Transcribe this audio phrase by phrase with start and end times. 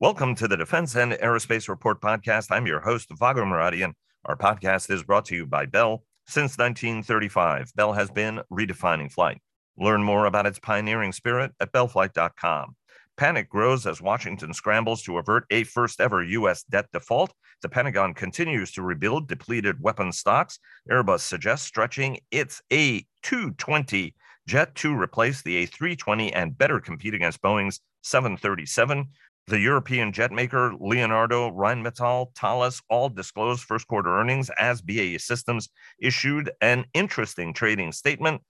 [0.00, 2.46] Welcome to the Defense and Aerospace Report podcast.
[2.50, 3.92] I'm your host, Vago Muradian.
[4.24, 6.04] Our podcast is brought to you by Bell.
[6.26, 9.42] Since 1935, Bell has been redefining flight.
[9.76, 12.76] Learn more about its pioneering spirit at bellflight.com.
[13.18, 16.62] Panic grows as Washington scrambles to avert a first ever U.S.
[16.62, 17.34] debt default.
[17.60, 20.60] The Pentagon continues to rebuild depleted weapons stocks.
[20.90, 24.14] Airbus suggests stretching its A220
[24.46, 29.06] jet to replace the A320 and better compete against Boeing's 737.
[29.50, 35.68] The European jet maker Leonardo, Rheinmetall, Thales all disclosed first quarter earnings as BAE Systems
[36.00, 38.42] issued an interesting trading statement.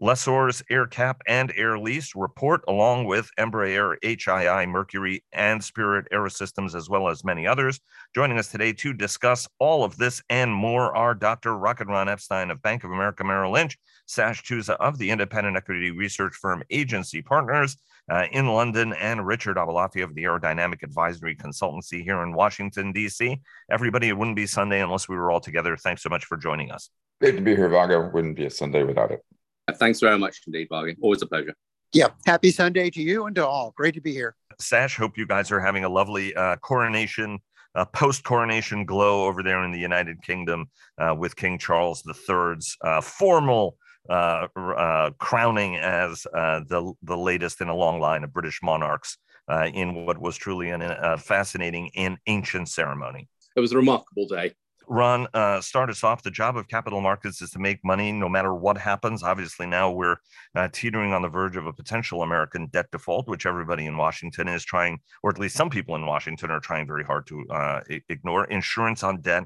[0.00, 6.90] Lessors AerCap and Air Lease report, along with Embraer, HII, Mercury, and Spirit Aerosystems, as
[6.90, 7.80] well as many others.
[8.14, 11.56] Joining us today to discuss all of this and more are Dr.
[11.56, 15.90] Rocket Ron Epstein of Bank of America Merrill Lynch, Sash Tusa of the independent equity
[15.90, 17.76] research firm Agency Partners,
[18.10, 23.40] uh, in London, and Richard Aboulafia of the Aerodynamic Advisory Consultancy here in Washington, D.C.
[23.70, 25.76] Everybody, it wouldn't be Sunday unless we were all together.
[25.76, 26.90] Thanks so much for joining us.
[27.20, 28.10] Great to be here, Vago.
[28.12, 29.24] Wouldn't be a Sunday without it.
[29.72, 30.96] Thanks very much indeed, Vargy.
[31.00, 31.54] Always a pleasure.
[31.92, 32.08] Yeah.
[32.26, 33.72] Happy Sunday to you and to all.
[33.76, 34.34] Great to be here.
[34.60, 37.38] Sash, hope you guys are having a lovely uh, coronation
[37.74, 40.66] uh, post coronation glow over there in the United Kingdom
[40.98, 43.76] uh, with King Charles III's uh, formal
[44.08, 49.16] uh, uh, crowning as uh, the the latest in a long line of British monarchs
[49.48, 53.28] uh, in what was truly an, a fascinating and ancient ceremony.
[53.56, 54.52] It was a remarkable day.
[54.88, 56.22] Ron, uh, start us off.
[56.22, 59.22] The job of capital markets is to make money no matter what happens.
[59.22, 60.16] Obviously, now we're
[60.54, 64.48] uh, teetering on the verge of a potential American debt default, which everybody in Washington
[64.48, 67.80] is trying, or at least some people in Washington are trying very hard to uh,
[68.08, 68.44] ignore.
[68.46, 69.44] Insurance on debt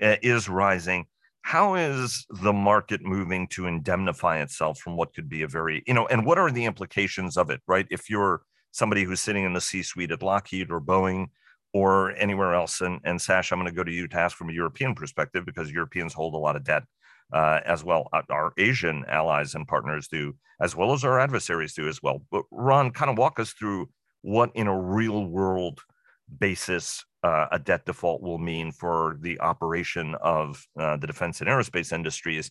[0.00, 1.06] is rising
[1.42, 5.94] how is the market moving to indemnify itself from what could be a very you
[5.94, 9.52] know and what are the implications of it right if you're somebody who's sitting in
[9.52, 11.26] the c suite at lockheed or boeing
[11.72, 14.50] or anywhere else and, and sash i'm going to go to you to ask from
[14.50, 16.82] a european perspective because europeans hold a lot of debt
[17.32, 21.74] uh, as well uh, our asian allies and partners do as well as our adversaries
[21.74, 23.88] do as well but ron kind of walk us through
[24.22, 25.80] what in a real world
[26.38, 31.50] basis uh, a debt default will mean for the operation of uh, the defense and
[31.50, 32.50] aerospace industries.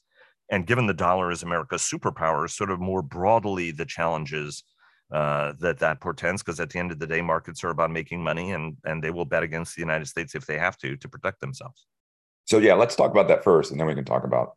[0.52, 4.64] And given the dollar is America's superpower, sort of more broadly the challenges
[5.12, 8.24] uh, that that portends, because at the end of the day, markets are about making
[8.24, 11.10] money, and and they will bet against the United States if they have to to
[11.10, 11.86] protect themselves.
[12.46, 14.54] So yeah, let's talk about that first, and then we can talk about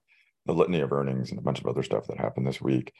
[0.46, 2.92] the litany of earnings and a bunch of other stuff that happened this week.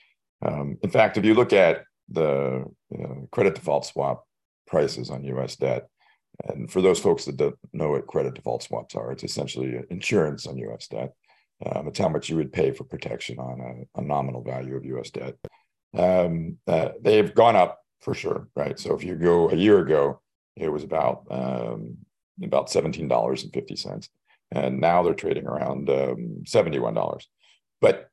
[0.45, 2.65] Um, in fact, if you look at the
[3.31, 4.25] credit default swap
[4.67, 5.57] prices on U.S.
[5.57, 5.89] debt,
[6.45, 10.47] and for those folks that don't know what credit default swaps are, it's essentially insurance
[10.47, 11.13] on US debt.
[11.65, 14.85] Um, it's how much you would pay for protection on a, a nominal value of
[14.85, 15.37] US debt.
[15.97, 18.79] Um, uh, they've gone up for sure, right?
[18.79, 20.21] So if you go a year ago,
[20.57, 21.99] it was about um,
[22.43, 24.09] about seventeen dollars and fifty cents,
[24.51, 27.29] and now they're trading around um, seventy one dollars.
[27.81, 28.09] But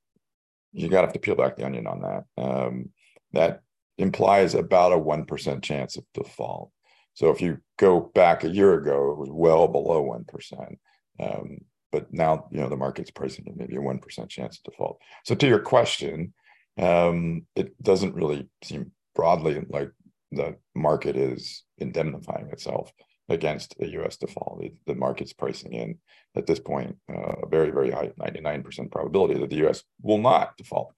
[0.71, 2.43] you got to have to peel back the onion on that.
[2.43, 2.89] Um,
[3.33, 3.61] that
[3.97, 6.71] implies about a one percent chance of default.
[7.19, 10.77] So if you go back a year ago, it was well below 1%.
[11.19, 11.57] Um,
[11.91, 15.01] but now, you know, the market's pricing in maybe a 1% chance of default.
[15.25, 16.33] So to your question,
[16.79, 19.91] um, it doesn't really seem broadly like
[20.31, 22.91] the market is indemnifying itself
[23.27, 24.17] against a U.S.
[24.17, 24.63] default.
[24.85, 25.97] The market's pricing in
[26.35, 29.83] at this point uh, a very, very high 99% probability that the U.S.
[30.01, 30.93] will not default.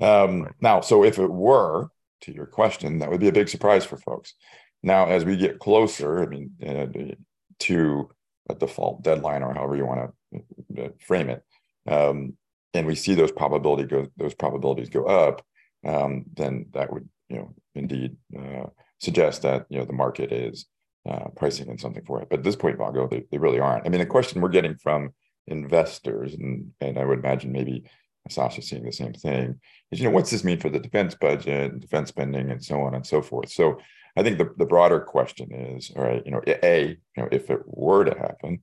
[0.00, 1.88] Um, now, so if it were,
[2.22, 4.34] to your question, that would be a big surprise for folks.
[4.82, 7.14] Now, as we get closer, I mean, uh,
[7.60, 8.10] to
[8.48, 11.42] a default deadline or however you want to uh, frame it,
[11.86, 12.36] um,
[12.78, 15.44] and we see those probability go those probabilities go up,
[15.84, 18.66] um, then that would you know indeed uh,
[19.00, 20.66] suggest that you know the market is
[21.08, 22.28] uh, pricing in something for it.
[22.30, 23.86] But at this point, Vago, they, they really aren't.
[23.86, 25.10] I mean, the question we're getting from
[25.48, 27.84] investors, and and I would imagine maybe
[28.28, 29.58] Sasha's seeing the same thing,
[29.90, 32.94] is you know what's this mean for the defense budget, defense spending, and so on
[32.94, 33.50] and so forth.
[33.50, 33.78] So
[34.16, 37.50] I think the, the broader question is, all right, you know, a, you know, if
[37.50, 38.62] it were to happen,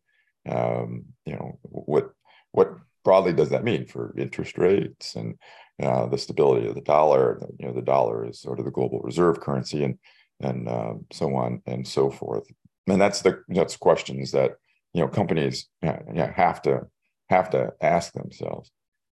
[0.50, 2.11] um, you know, what
[2.51, 2.75] what
[3.06, 5.36] broadly does that mean for interest rates and
[5.81, 7.40] uh, the stability of the dollar?
[7.57, 9.98] You know, the dollar is sort of the global reserve currency, and
[10.42, 12.52] and uh, so on and so forth.
[12.88, 14.56] And that's the that's questions that
[14.94, 16.88] you know companies uh, have to
[17.30, 18.72] have to ask themselves.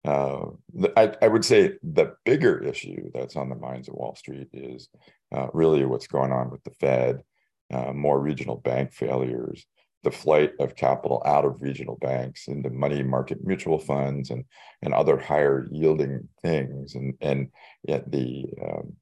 [0.05, 0.51] Uh,
[0.97, 4.89] I, I, would say the bigger issue that's on the minds of Wall Street is
[5.35, 7.23] uh, really what's going on with the Fed,
[7.73, 9.67] uh, more regional bank failures,
[10.07, 14.45] the flight of capital out of regional banks into money market mutual funds and
[14.83, 17.49] and other higher yielding things, and and
[17.83, 18.93] yet the um,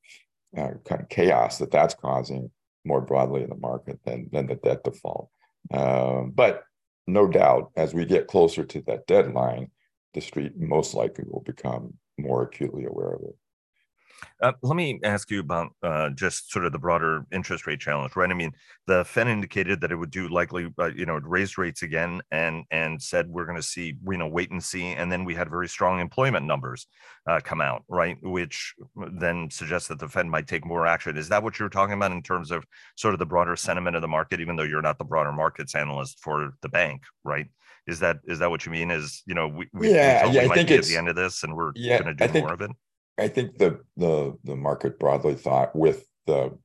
[0.56, 2.50] uh, kind of chaos that that's causing
[2.86, 5.28] more broadly in the market than than the debt default.
[5.70, 6.64] Um, but
[7.06, 9.70] no doubt, as we get closer to that deadline,
[10.14, 13.36] the street most likely will become more acutely aware of it.
[14.40, 18.14] Uh, let me ask you about uh, just sort of the broader interest rate challenge,
[18.16, 18.30] right?
[18.30, 18.52] I mean,
[18.86, 22.64] the Fed indicated that it would do likely, uh, you know, raise rates again, and
[22.70, 25.48] and said we're going to see, you know, wait and see, and then we had
[25.48, 26.86] very strong employment numbers
[27.26, 28.74] uh, come out, right, which
[29.12, 31.16] then suggests that the Fed might take more action.
[31.16, 32.64] Is that what you're talking about in terms of
[32.96, 35.74] sort of the broader sentiment of the market, even though you're not the broader markets
[35.74, 37.46] analyst for the bank, right?
[37.86, 38.90] Is that is that what you mean?
[38.90, 41.16] Is you know we, we yeah we yeah I think at it's the end of
[41.16, 42.70] this and we're yeah, going to do think, more of it.
[43.18, 46.58] I think the the the market broadly thought with the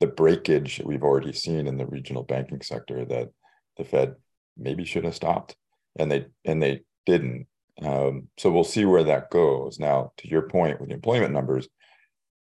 [0.00, 3.28] the breakage we've already seen in the regional banking sector that
[3.76, 4.16] the Fed
[4.56, 5.56] maybe should have stopped,
[5.98, 7.46] and they and they didn't.
[7.80, 9.78] Um, so we'll see where that goes.
[9.78, 11.68] Now, to your point with the employment numbers,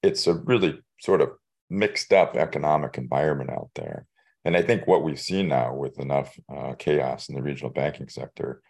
[0.03, 1.31] it's a really sort of
[1.71, 4.07] mixed up economic environment out there.
[4.45, 8.09] And I think what we've seen now with enough uh, chaos in the regional banking
[8.09, 8.61] sector,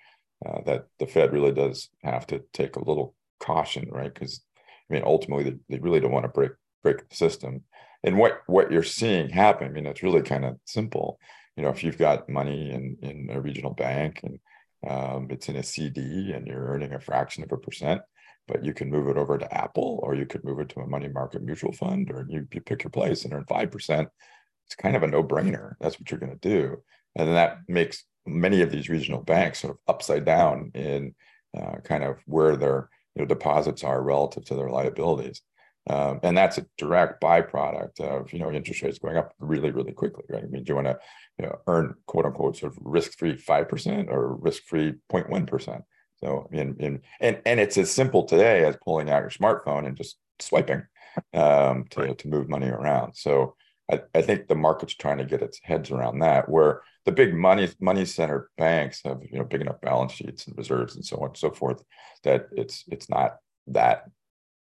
[0.45, 4.13] uh, that the Fed really does have to take a little caution, right?
[4.13, 4.43] Because
[4.93, 6.53] mean, ultimately, they, they really don't want to break
[6.83, 7.63] break the system.
[8.05, 11.19] And what what you're seeing happen, I mean, it's really kind of simple.
[11.57, 14.39] You know, if you've got money in in a regional bank and
[14.89, 18.03] um, it's in a CD and you're earning a fraction of a percent,
[18.49, 20.87] but you can move it over to Apple or you could move it to a
[20.87, 24.07] money market mutual fund or you, you pick your place and earn 5%.
[24.67, 25.75] It's kind of a no brainer.
[25.81, 26.83] That's what you're going to do.
[27.15, 31.15] And then that makes many of these regional banks sort of upside down in
[31.57, 35.43] uh, kind of where they're you know, deposits are relative to their liabilities.
[35.89, 39.91] Um, and that's a direct byproduct of you know interest rates going up really really
[39.91, 40.97] quickly right i mean do you want to
[41.39, 45.83] you know, earn quote unquote sort of risk-free 5% or risk-free 0.1%
[46.21, 49.97] so in, in and and it's as simple today as pulling out your smartphone and
[49.97, 50.85] just swiping
[51.35, 52.19] um, to, right.
[52.19, 53.57] to move money around so
[53.93, 57.35] I, I think the market's trying to get its heads around that where the big
[57.35, 61.19] money money center banks have you know big enough balance sheets and reserves and so
[61.19, 61.83] on and so forth
[62.25, 63.37] that it's it's not
[63.67, 64.05] that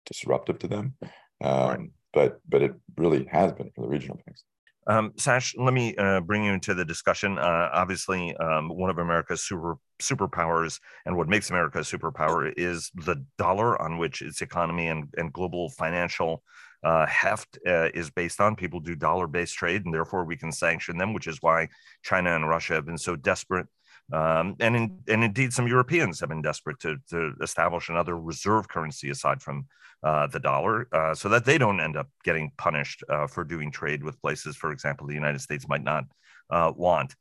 [0.05, 0.95] disruptive to them
[1.43, 1.79] um, right.
[2.13, 4.43] but but it really has been for the regional banks
[4.87, 7.37] um, Sash, let me uh, bring you into the discussion.
[7.37, 12.89] Uh, obviously, um, one of America's super superpowers and what makes America a superpower is
[12.95, 16.41] the dollar on which its economy and, and global financial
[16.83, 18.55] uh, heft uh, is based on.
[18.55, 21.67] People do dollar based trade, and therefore we can sanction them, which is why
[22.03, 23.67] China and Russia have been so desperate.
[24.11, 28.67] Um, and in, and indeed, some Europeans have been desperate to, to establish another reserve
[28.67, 29.67] currency aside from
[30.01, 33.71] uh, the dollar, uh, so that they don't end up getting punished uh, for doing
[33.71, 36.05] trade with places, for example, the United States might not
[36.49, 37.15] uh, want.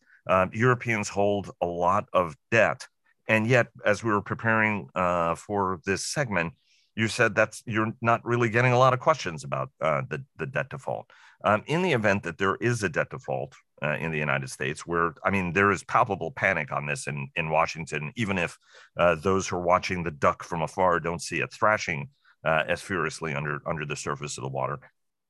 [0.53, 2.87] Europeans hold a lot of debt,
[3.29, 4.89] and yet, as we were preparing
[5.37, 6.53] for this segment,
[6.99, 10.47] you said that's you're not really getting a lot of questions about uh, the, the
[10.47, 11.09] debt default.
[11.45, 14.85] Um, in the event that there is a debt default uh, in the United States,
[14.85, 18.59] where I mean there is palpable panic on this in in Washington, even if
[18.97, 22.09] uh, those who are watching the duck from afar don't see it thrashing
[22.45, 24.81] uh, as furiously under under the surface of the water.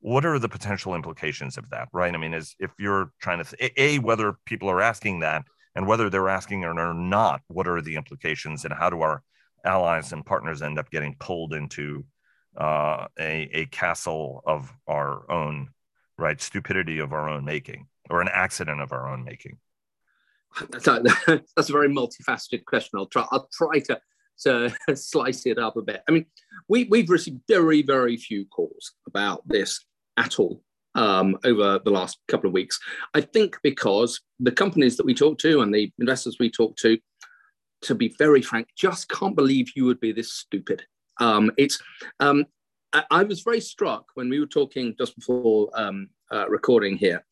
[0.01, 1.89] What are the potential implications of that?
[1.93, 2.15] Right?
[2.15, 5.45] I mean, is if you're trying to th- a whether people are asking that
[5.77, 9.23] and whether they're asking or not, what are the implications and how do our
[9.65, 12.05] allies and partners end up getting pulled into
[12.57, 15.71] uh, a, a castle of our own,
[16.17, 16.41] right?
[16.41, 19.59] Stupidity of our own making or an accident of our own making?
[20.71, 22.99] That's a, very multifaceted question.
[22.99, 23.27] I'll try.
[23.31, 24.01] I'll try to
[24.41, 26.03] to slice it up a bit.
[26.09, 26.27] I mean,
[26.69, 29.85] we we've received very very few calls about this
[30.17, 30.63] at all
[30.95, 32.79] um, over the last couple of weeks.
[33.15, 36.99] I think because the companies that we talk to and the investors we talk to
[37.83, 40.83] to be very frank, just can't believe you would be this stupid.
[41.21, 41.81] Um, it's
[42.21, 42.45] um,
[42.93, 47.25] I, I, was very struck when we were talking just before um, uh, recording here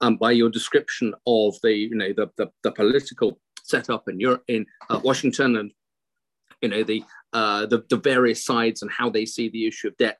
[0.00, 4.44] um, by your description of the you know the the, the political setup in Europe
[4.48, 5.72] in uh, Washington and
[6.62, 9.96] you know the, uh, the the various sides and how they see the issue of
[9.98, 10.18] debt.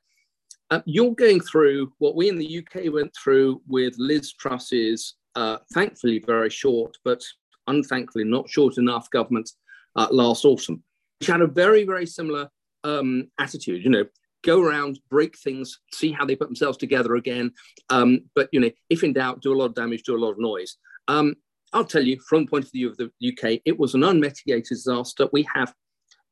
[0.71, 5.57] Uh, you're going through what we in the UK went through with Liz Truss's, uh,
[5.73, 7.23] thankfully very short, but
[7.67, 9.49] unthankfully not short enough government
[9.95, 10.83] uh, last autumn,
[11.19, 12.49] which had a very, very similar
[12.83, 13.83] um, attitude.
[13.83, 14.05] You know,
[14.43, 17.51] go around, break things, see how they put themselves together again.
[17.89, 20.31] Um, but you know, if in doubt, do a lot of damage, do a lot
[20.31, 20.77] of noise.
[21.07, 21.35] Um,
[21.73, 24.69] I'll tell you, from the point of view of the UK, it was an unmitigated
[24.69, 25.27] disaster.
[25.33, 25.73] We have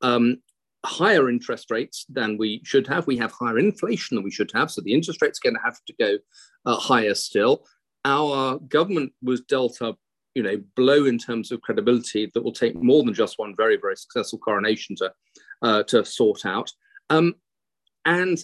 [0.02, 0.38] um,
[0.86, 3.08] higher interest rates than we should have.
[3.08, 4.72] We have higher inflation than we should have.
[4.72, 6.18] So the interest rate's going to have to go
[6.66, 7.66] uh, higher still.
[8.06, 9.96] Our government was dealt a
[10.36, 13.78] you know blow in terms of credibility that will take more than just one very
[13.78, 15.12] very successful coronation to
[15.62, 16.72] uh, to sort out
[17.10, 17.36] um,
[18.06, 18.44] and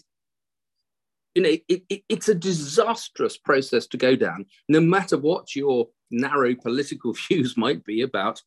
[1.35, 5.87] you know, it, it, it's a disastrous process to go down, no matter what your
[6.11, 8.41] narrow political views might be about,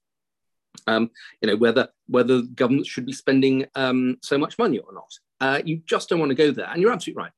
[0.87, 5.11] um, you know, whether whether governments should be spending um, so much money or not.
[5.41, 7.33] Uh, you just don't want to go there, and you're absolutely right.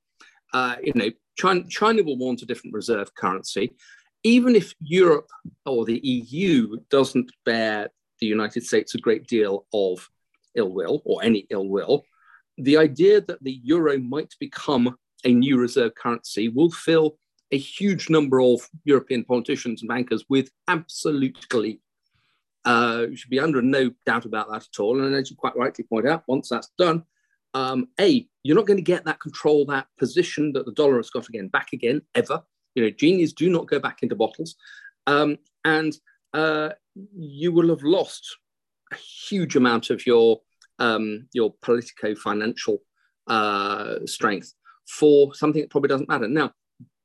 [0.53, 3.75] Uh, you know, China, China will want a different reserve currency,
[4.25, 5.29] even if Europe
[5.67, 7.91] or the EU doesn't bear
[8.21, 10.09] the United States a great deal of
[10.55, 12.05] ill will or any ill will.
[12.57, 17.19] The idea that the euro might become a new reserve currency will fill
[17.51, 21.81] a huge number of European politicians and bankers with absolute glee.
[22.65, 25.03] Uh, you should be under no doubt about that at all.
[25.03, 27.05] And as you quite rightly point out, once that's done,
[27.53, 31.11] um, A, you're not going to get that control, that position that the dollar has
[31.11, 32.43] got again back again, ever.
[32.75, 34.57] You know, genies do not go back into bottles.
[35.07, 35.97] Um, and
[36.33, 36.71] uh,
[37.17, 38.37] you will have lost
[38.93, 40.41] a huge amount of your
[40.79, 42.79] um, your politico-financial
[43.29, 44.55] uh, strength
[44.89, 46.29] for something that probably doesn't matter.
[46.29, 46.53] Now,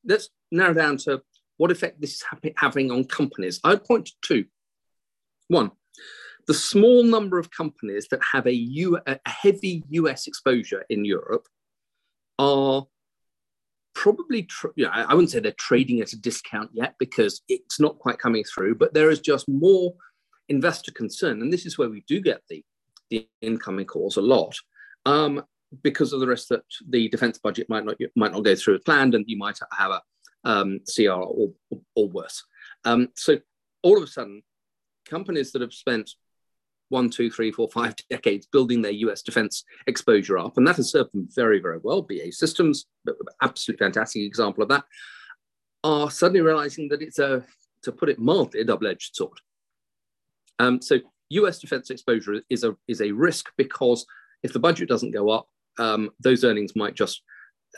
[0.04, 1.22] let's narrow down to
[1.58, 3.60] what effect this is ha- having on companies.
[3.64, 4.46] I'd point to two.
[5.50, 5.72] One,
[6.48, 11.48] the small number of companies that have a, U- a heavy US exposure in Europe
[12.40, 12.88] are
[14.00, 18.18] probably, yeah, I wouldn't say they're trading at a discount yet because it's not quite
[18.18, 19.94] coming through, but there is just more
[20.48, 21.42] investor concern.
[21.42, 22.64] And this is where we do get the,
[23.10, 24.56] the incoming calls a lot.
[25.06, 25.44] Um,
[25.84, 28.82] because of the risk that the defence budget might not might not go through as
[28.86, 30.02] planned, and you might have a
[30.44, 31.52] um, CR or,
[31.96, 32.44] or worse.
[32.86, 33.38] Um, so
[33.84, 34.42] all of a sudden,
[35.06, 36.10] companies that have spent
[36.90, 40.92] one, two, three, four, five decades building their US defense exposure up, and that has
[40.92, 42.02] served them very, very well.
[42.02, 42.86] BAE Systems,
[43.42, 44.84] absolutely fantastic example of that,
[45.84, 47.44] are suddenly realizing that it's a,
[47.84, 49.40] to put it mildly, a double-edged sword.
[50.60, 54.06] Um, so US defense exposure is a is a risk because
[54.44, 57.22] if the budget doesn't go up, um, those earnings might just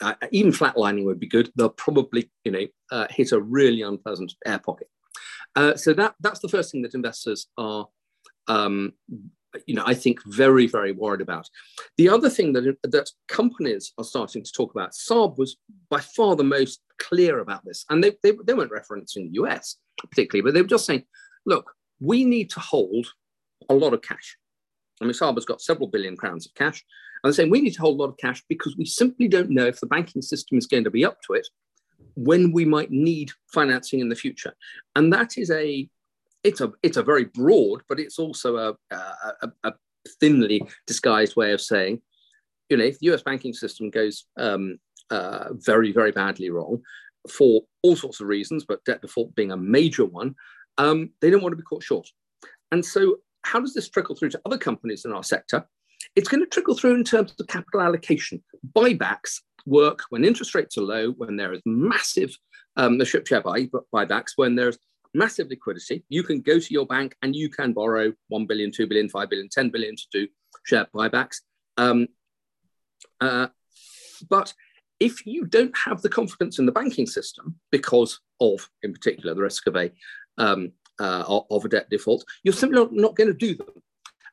[0.01, 1.51] uh, even flatlining would be good.
[1.55, 4.87] They'll probably, you know, uh, hit a really unpleasant air pocket.
[5.55, 7.87] Uh, so that that's the first thing that investors are,
[8.48, 8.93] um,
[9.65, 11.50] you know, I think very very worried about.
[11.98, 14.91] The other thing that that companies are starting to talk about.
[14.91, 15.57] Saab was
[15.89, 19.77] by far the most clear about this, and they they, they weren't referencing the US
[20.00, 21.03] particularly, but they were just saying,
[21.45, 23.07] look, we need to hold
[23.69, 24.38] a lot of cash.
[25.01, 26.83] I mean, Saab has got several billion crowns of cash.
[27.24, 29.50] And they're saying we need to hold a lot of cash because we simply don't
[29.50, 31.48] know if the banking system is going to be up to it
[32.15, 34.53] when we might need financing in the future.
[34.95, 35.88] And that is a
[36.43, 39.74] it's a it's a very broad, but it's also a, a, a
[40.19, 42.01] thinly disguised way of saying,
[42.69, 44.77] you know, if the US banking system goes um,
[45.10, 46.81] uh, very, very badly wrong
[47.29, 50.33] for all sorts of reasons, but debt default being a major one,
[50.77, 52.07] um, they don't want to be caught short.
[52.71, 55.67] And so, how does this trickle through to other companies in our sector?
[56.15, 58.41] It's going to trickle through in terms of capital allocation.
[58.74, 62.36] Buybacks work when interest rates are low, when there is massive
[62.77, 64.77] um, the share buy, buybacks, when there's
[65.13, 66.03] massive liquidity.
[66.09, 69.29] You can go to your bank and you can borrow 1 billion, 2 billion, 5
[69.29, 70.27] billion, 10 billion to do
[70.65, 71.37] share buybacks.
[71.77, 72.07] Um,
[73.19, 73.47] uh,
[74.29, 74.53] but
[74.99, 79.41] if you don't have the confidence in the banking system because of, in particular, the
[79.41, 79.91] risk of a
[80.37, 83.67] um, uh, of a debt default, you're simply not, not going to do them.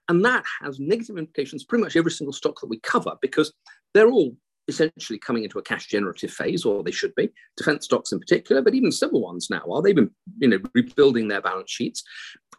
[0.08, 3.52] And that has negative implications pretty much every single stock that we cover because
[3.94, 4.37] they're all
[4.69, 8.63] essentially coming into a cash generative phase, or they should be, defense stocks in particular,
[8.63, 9.83] but even civil ones now are.
[9.83, 12.05] They've been you know, rebuilding their balance sheets.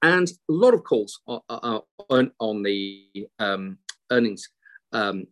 [0.01, 3.05] And a lot of calls are, are on, on, the
[3.37, 3.77] um,
[4.11, 4.49] earnings
[4.93, 5.25] um,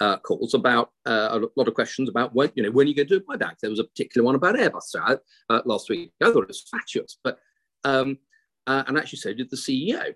[0.00, 2.94] uh, calls about uh, a lot of questions about when you know when are you
[2.94, 3.54] going to do a buyback.
[3.60, 4.94] There was a particular one about Airbus
[5.48, 6.12] uh, last week.
[6.22, 7.38] I thought it was fatuous, but
[7.84, 8.18] um,
[8.66, 10.14] uh, and actually so did the CEO.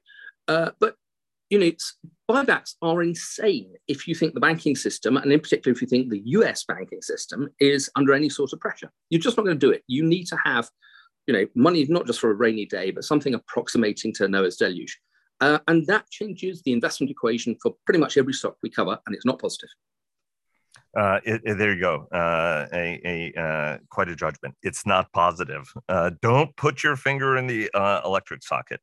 [0.48, 0.96] Uh, but
[1.48, 1.70] you know,
[2.30, 6.10] buybacks are insane if you think the banking system, and in particular if you think
[6.10, 8.90] the US banking system is under any sort of pressure.
[9.10, 9.82] You're just not going to do it.
[9.88, 10.68] You need to have,
[11.26, 14.96] you know, money not just for a rainy day, but something approximating to Noah's deluge.
[15.40, 19.16] Uh, and that changes the investment equation for pretty much every stock we cover, and
[19.16, 19.70] it's not positive.
[20.96, 22.08] Uh, it, it, there you go.
[22.12, 24.54] Uh, a, a uh, quite a judgment.
[24.62, 25.72] It's not positive.
[25.88, 28.80] Uh, don't put your finger in the uh, electric socket.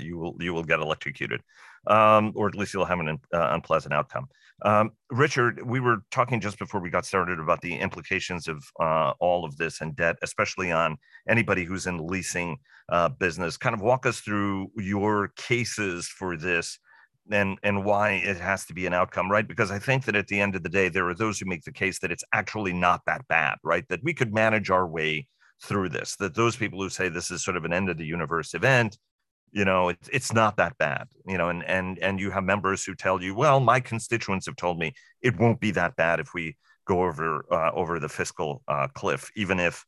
[0.00, 1.42] You will you will get electrocuted
[1.88, 4.28] um, or at least you'll have an unpleasant outcome.
[4.64, 8.64] Um, Richard, we were talking just before we got started about the implications of
[9.20, 10.96] all of this and debt, especially on
[11.28, 12.56] anybody who's in leasing
[13.18, 13.58] business.
[13.58, 16.78] Kind of walk us through your cases for this
[17.30, 19.46] and and why it has to be an outcome right?
[19.46, 21.64] Because i think that at the end of the day there are those who make
[21.64, 23.86] the case that it's actually not that bad right?
[23.88, 25.28] That we could manage our way
[25.62, 28.04] through this that those people who say this is sort of an end of the
[28.04, 28.98] universe event
[29.52, 32.84] you know it's it's not that bad you know and and and you have members
[32.84, 36.34] who tell you well my constituents have told me it won't be that bad if
[36.34, 39.84] we go over uh, over the fiscal uh, cliff, even if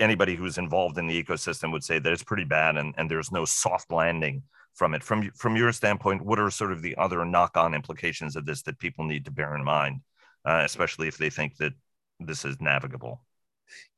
[0.00, 3.30] anybody who's involved in the ecosystem would say that it's pretty bad and, and there's
[3.30, 4.42] no soft landing
[4.78, 5.02] from it.
[5.02, 8.78] From from your standpoint, what are sort of the other knock-on implications of this that
[8.78, 10.00] people need to bear in mind,
[10.44, 11.72] uh, especially if they think that
[12.20, 13.20] this is navigable?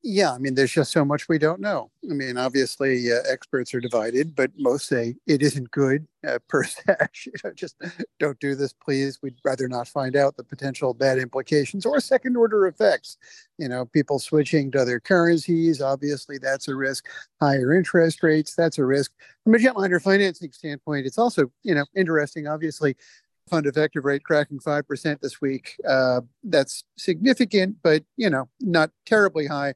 [0.03, 1.91] Yeah, I mean, there's just so much we don't know.
[2.11, 6.65] I mean, obviously, uh, experts are divided, but most say it isn't good uh, per
[6.65, 6.97] se.
[7.27, 7.77] you know, just
[8.19, 9.19] don't do this, please.
[9.23, 13.19] We'd rather not find out the potential bad implications or second order effects.
[13.59, 17.05] You know, people switching to other currencies, obviously, that's a risk.
[17.39, 19.13] Higher interest rates, that's a risk.
[19.45, 22.47] From a jetliner financing standpoint, it's also, you know, interesting.
[22.47, 22.97] Obviously,
[23.51, 25.77] fund effective rate cracking 5% this week.
[25.87, 29.75] Uh, that's significant, but, you know, not terribly high.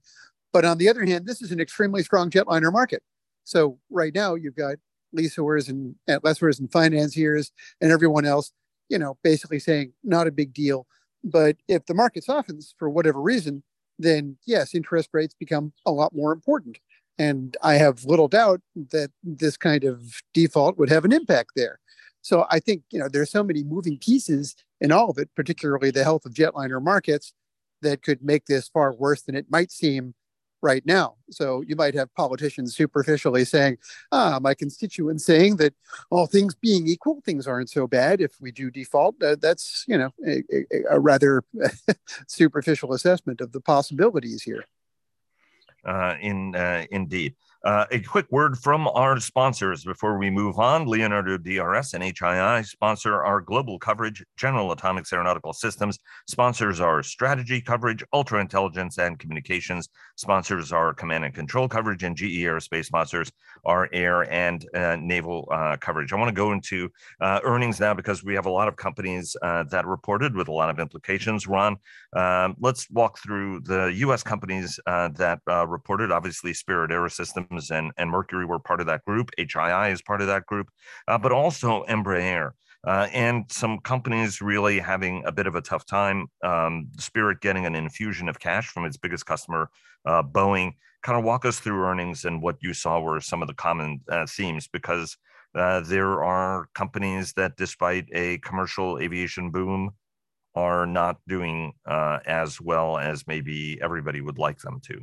[0.53, 3.03] But on the other hand, this is an extremely strong jetliner market.
[3.43, 4.77] So right now you've got
[5.15, 8.53] leaseors and lessors and financiers and everyone else,
[8.89, 10.87] you know, basically saying not a big deal.
[11.25, 13.63] But if the market softens for whatever reason,
[13.99, 16.79] then yes, interest rates become a lot more important.
[17.19, 21.79] And I have little doubt that this kind of default would have an impact there.
[22.25, 25.91] So I think you know there's so many moving pieces in all of it, particularly
[25.91, 27.35] the health of jetliner markets,
[27.83, 30.15] that could make this far worse than it might seem
[30.63, 31.17] right now.
[31.31, 33.77] So you might have politicians superficially saying,
[34.11, 35.75] ah, my constituents saying that
[36.11, 39.23] all things being equal, things aren't so bad if we do default.
[39.23, 40.43] Uh, that's, you know, a,
[40.91, 41.45] a, rather
[42.27, 44.65] superficial assessment of the possibilities here.
[45.85, 47.35] Uh, in uh, indeed.
[47.65, 50.87] Uh, a quick word from our sponsors before we move on.
[50.87, 54.23] Leonardo DRS and HII sponsor our global coverage.
[54.37, 61.25] General Atomics Aeronautical Systems sponsors our strategy coverage, ultra intelligence and communications sponsors our command
[61.25, 63.33] and control coverage, and GE Aerospace sponsors
[63.65, 66.13] our air and uh, naval uh, coverage.
[66.13, 66.91] I want to go into
[67.23, 70.53] uh, earnings now because we have a lot of companies uh, that reported with a
[70.53, 71.47] lot of implications.
[71.47, 71.79] Ron,
[72.15, 74.23] um, let's walk through the U.S.
[74.23, 76.13] companies uh, that reported.
[76.13, 79.31] Obviously, Spirit Aerosystems and, and Mercury were part of that group.
[79.39, 80.69] HII is part of that group,
[81.09, 82.53] uh, but also Embraer.
[82.87, 86.27] Uh, and some companies really having a bit of a tough time.
[86.43, 89.71] Um, Spirit getting an infusion of cash from its biggest customer,
[90.05, 90.73] uh, Boeing.
[91.03, 94.01] Kind of walk us through earnings and what you saw were some of the common
[94.11, 95.17] uh, themes because
[95.55, 99.91] uh, there are companies that, despite a commercial aviation boom,
[100.55, 105.01] are not doing uh, as well as maybe everybody would like them to.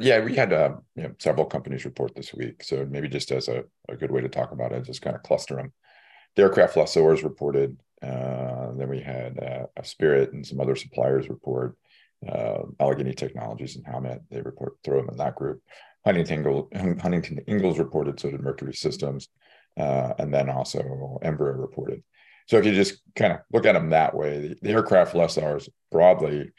[0.00, 2.62] Yeah, we had uh, you know, several companies report this week.
[2.62, 5.22] So maybe just as a, a good way to talk about it, just kind of
[5.22, 5.72] cluster them.
[6.34, 7.78] The aircraft lessors reported.
[8.02, 11.76] Uh, then we had uh, a Spirit and some other suppliers report.
[12.26, 15.62] Uh, Allegheny Technologies and Howmet, they report, throw them in that group.
[16.04, 19.28] Huntington, Huntington Ingalls reported, so did Mercury Systems.
[19.78, 20.80] Uh, and then also
[21.22, 22.02] Embraer reported.
[22.46, 25.68] So if you just kind of look at them that way, the, the aircraft lessors
[25.90, 26.50] broadly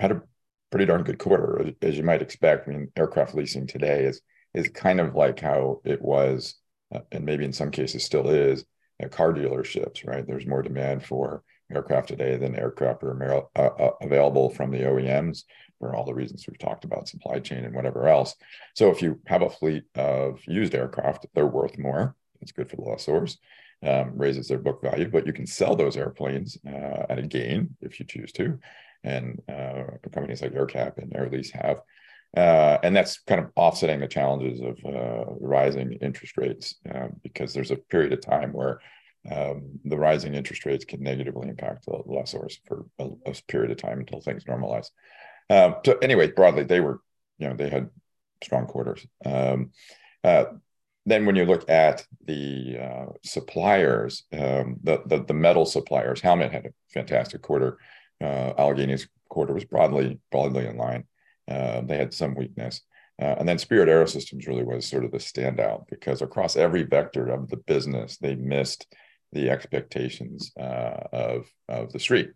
[0.00, 0.22] had a
[0.72, 2.66] pretty darn good quarter, as you might expect.
[2.66, 4.20] I mean, aircraft leasing today is
[4.54, 6.56] is kind of like how it was,
[6.94, 8.64] uh, and maybe in some cases still is,
[8.98, 10.04] at car dealerships.
[10.06, 10.26] Right?
[10.26, 15.44] There's more demand for aircraft today than aircraft are uh, uh, available from the OEMs
[15.78, 18.34] for all the reasons we've talked about, supply chain and whatever else.
[18.74, 22.14] So if you have a fleet of used aircraft, they're worth more.
[22.40, 23.38] It's good for the lessors.
[23.84, 27.76] Um, raises their book value, but you can sell those airplanes uh, at a gain
[27.80, 28.60] if you choose to
[29.04, 31.80] and uh, companies like AerCap and Air Lease have.
[32.36, 37.52] Uh, and that's kind of offsetting the challenges of uh, rising interest rates uh, because
[37.52, 38.80] there's a period of time where
[39.30, 43.76] um, the rising interest rates can negatively impact the lessors for a, a period of
[43.76, 44.88] time until things normalize.
[45.50, 47.00] Um, so anyway, broadly, they were,
[47.38, 47.90] you know, they had
[48.42, 49.06] strong quarters.
[49.24, 49.70] Um,
[50.24, 50.44] uh,
[51.04, 56.52] then when you look at the uh, suppliers, um, the, the, the metal suppliers, Howmet
[56.52, 57.78] had a fantastic quarter
[58.22, 61.04] uh, Allegheny's quarter was broadly broadly in line.
[61.50, 62.82] Uh, they had some weakness.
[63.20, 67.28] Uh, and then Spirit Aerosystems really was sort of the standout because across every vector
[67.28, 68.86] of the business, they missed
[69.32, 72.30] the expectations uh, of, of the street.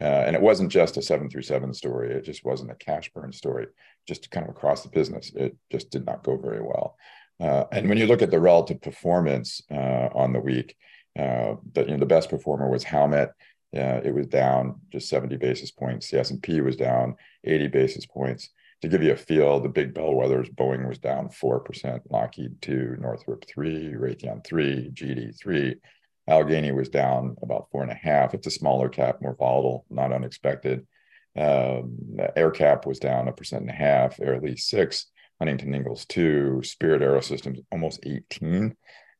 [0.00, 2.12] Uh, and it wasn't just a 737 story.
[2.12, 3.66] It just wasn't a cash burn story.
[4.08, 6.96] Just kind of across the business, it just did not go very well.
[7.38, 10.74] Uh, and when you look at the relative performance on the week,
[11.16, 13.30] the, you know, the best performer was Howmet
[13.76, 16.10] uh, it was down just 70 basis points.
[16.10, 18.50] The S&P was down 80 basis points.
[18.82, 23.44] To give you a feel, the big bellwethers, Boeing was down 4%, Lockheed 2, Northrop
[23.46, 25.76] 3, Raytheon 3, GD 3.
[26.26, 28.34] Allegheny was down about 4.5.
[28.34, 30.86] It's a smaller cap, more volatile, not unexpected.
[31.36, 31.96] Um,
[32.36, 35.06] AerCap was down a percent and a half, Air Lease 6,
[35.38, 38.74] Huntington Ingalls 2, Spirit Aerosystems almost 18.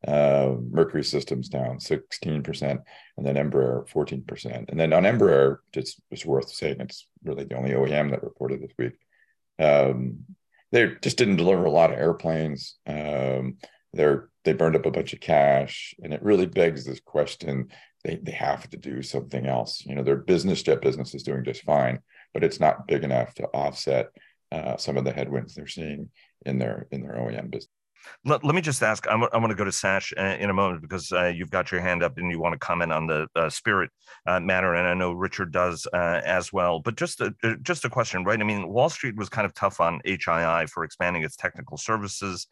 [0.06, 4.70] Uh, Mercury Systems down 16%, and then Embraer 14%.
[4.70, 8.62] And then on Embraer, it's, it's worth saying it's really the only OEM that reported
[8.62, 8.94] this week.
[9.58, 10.24] Um,
[10.72, 12.76] they just didn't deliver a lot of airplanes.
[12.86, 13.58] Um,
[13.92, 17.68] they're they burned up a bunch of cash, and it really begs this question:
[18.04, 19.84] they they have to do something else.
[19.84, 22.00] You know, their business jet business is doing just fine,
[22.32, 24.08] but it's not big enough to offset
[24.52, 26.08] uh, some of the headwinds they're seeing
[26.46, 27.68] in their in their OEM business.
[28.24, 29.06] Let, let me just ask.
[29.08, 31.72] I'm, I'm going to go to Sash uh, in a moment because uh, you've got
[31.72, 33.90] your hand up and you want to comment on the uh, spirit
[34.26, 36.80] uh, matter, and I know Richard does uh, as well.
[36.80, 38.40] But just a, uh, just a question, right?
[38.40, 42.46] I mean, Wall Street was kind of tough on HII for expanding its technical services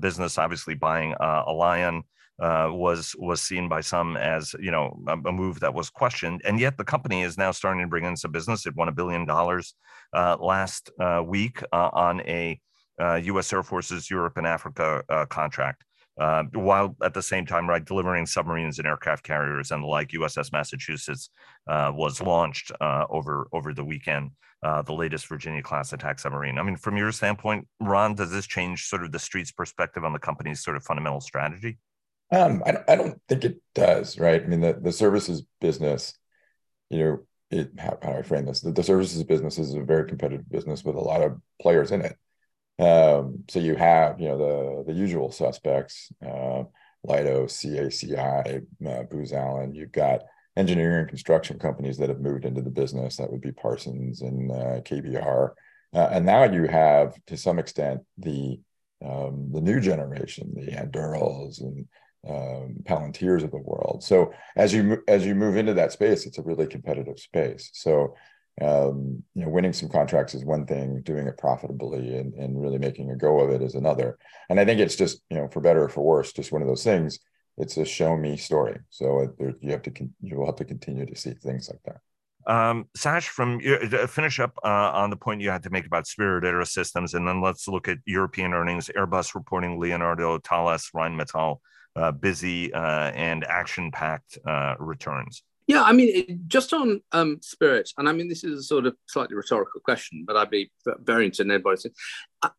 [0.00, 0.38] business.
[0.38, 2.02] Obviously, buying uh, Alion.
[2.42, 6.40] Uh, was was seen by some as you know a, a, move that was questioned,
[6.46, 8.64] and yet the company is now starting to bring in some business.
[8.64, 9.74] It won a billion dollars
[10.14, 12.58] uh, last uh, week on a
[13.00, 13.52] U.S.
[13.52, 15.84] Uh, Air Force's Europe and Africa uh, contract.
[16.18, 20.08] Uh, while at the same time, right, delivering submarines and aircraft carriers and the like,
[20.10, 21.30] USS Massachusetts
[21.66, 24.32] was launched over over the weekend.
[24.62, 26.58] the latest Virginia class attack submarine.
[26.58, 30.12] I mean, from your standpoint, Ron, does this change sort of the street's perspective on
[30.12, 31.78] the company's sort of fundamental strategy?
[32.32, 34.42] Um, I, I don't think it does, right?
[34.42, 36.14] I mean, the, the services business,
[36.88, 37.18] you know,
[37.50, 38.60] it, how, how do I frame this?
[38.60, 42.02] The, the services business is a very competitive business with a lot of players in
[42.02, 42.16] it.
[42.80, 46.64] Um, so you have, you know, the the usual suspects, uh,
[47.06, 49.74] Leidos, CACI, uh, Booz Allen.
[49.74, 50.22] You've got
[50.56, 53.16] engineering and construction companies that have moved into the business.
[53.16, 55.50] That would be Parsons and uh, KBR.
[55.92, 58.60] Uh, and now you have, to some extent, the
[59.04, 61.86] um, the new generation, the Andurils and
[62.28, 64.02] um, Palantirs of the world.
[64.04, 67.70] So as you as you move into that space, it's a really competitive space.
[67.72, 68.14] So
[68.60, 72.78] um, you know, winning some contracts is one thing, doing it profitably and, and really
[72.78, 74.18] making a go of it is another.
[74.48, 76.68] And I think it's just, you know, for better or for worse, just one of
[76.68, 77.18] those things.
[77.56, 78.78] It's a show me story.
[78.90, 82.00] So there, you have to, you will have to continue to see things like that.
[82.46, 86.06] Um, Sash, from uh, finish up uh, on the point you had to make about
[86.06, 88.90] Spirit Aerosystems, and then let's look at European earnings.
[88.96, 91.58] Airbus reporting Leonardo, Thales, Rheinmetall,
[91.96, 95.42] uh, busy uh, and action-packed uh, returns.
[95.66, 98.96] Yeah, I mean, just on um, spirit, and I mean, this is a sort of
[99.06, 100.70] slightly rhetorical question, but I'd be
[101.04, 101.90] very interested in everybody.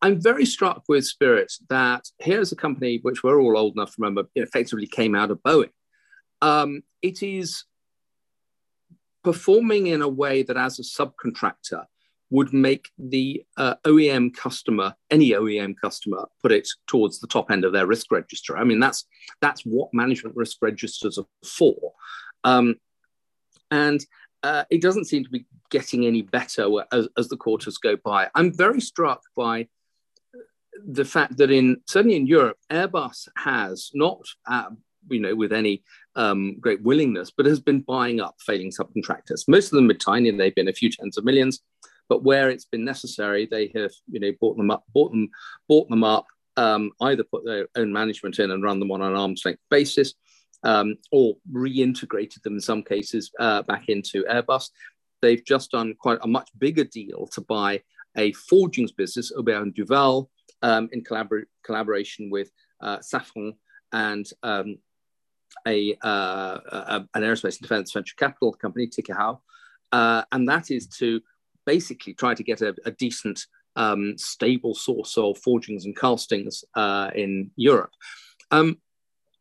[0.00, 3.96] I'm very struck with spirit that here's a company which we're all old enough to
[3.98, 5.70] remember effectively came out of Boeing.
[6.40, 7.64] Um, it is
[9.22, 11.84] performing in a way that, as a subcontractor,
[12.32, 17.62] would make the uh, OEM customer, any OEM customer, put it towards the top end
[17.64, 18.56] of their risk register.
[18.56, 19.04] I mean, that's
[19.42, 21.92] that's what management risk registers are for.
[22.42, 22.76] Um,
[23.72, 24.04] and
[24.42, 28.28] uh, it doesn't seem to be getting any better as, as, the quarters go by.
[28.34, 29.66] I'm very struck by
[30.86, 34.68] the fact that in certainly in Europe, Airbus has not, uh,
[35.08, 35.82] you know, with any
[36.16, 39.48] um, great willingness, but has been buying up failing subcontractors.
[39.48, 41.60] Most of them are tiny; they've been a few tens of millions,
[42.08, 45.30] but where it's been necessary, they have, you know, bought them up, bought them,
[45.68, 46.26] bought them up.
[46.58, 50.12] Um, either put their own management in and run them on an arm's length basis,
[50.64, 54.70] um, or reintegrated them in some cases uh, back into Airbus.
[55.20, 57.82] They've just done quite a much bigger deal to buy
[58.16, 60.30] a forgings business, Aubert Duval,
[60.62, 63.52] um, in collabor- collaboration with uh, Safran
[63.92, 64.78] and um,
[65.66, 69.40] a, uh, a, an aerospace and defense venture capital company, Tikehau.
[69.92, 71.20] Uh, and that is to
[71.66, 73.46] basically try to get a, a decent,
[73.76, 77.92] um, stable source of forgings and castings uh, in Europe.
[78.50, 78.78] Um,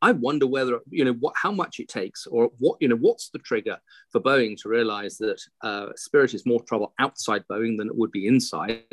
[0.01, 3.29] I wonder whether you know what how much it takes, or what you know what's
[3.29, 3.77] the trigger
[4.11, 8.11] for Boeing to realize that uh, Spirit is more trouble outside Boeing than it would
[8.11, 8.83] be inside,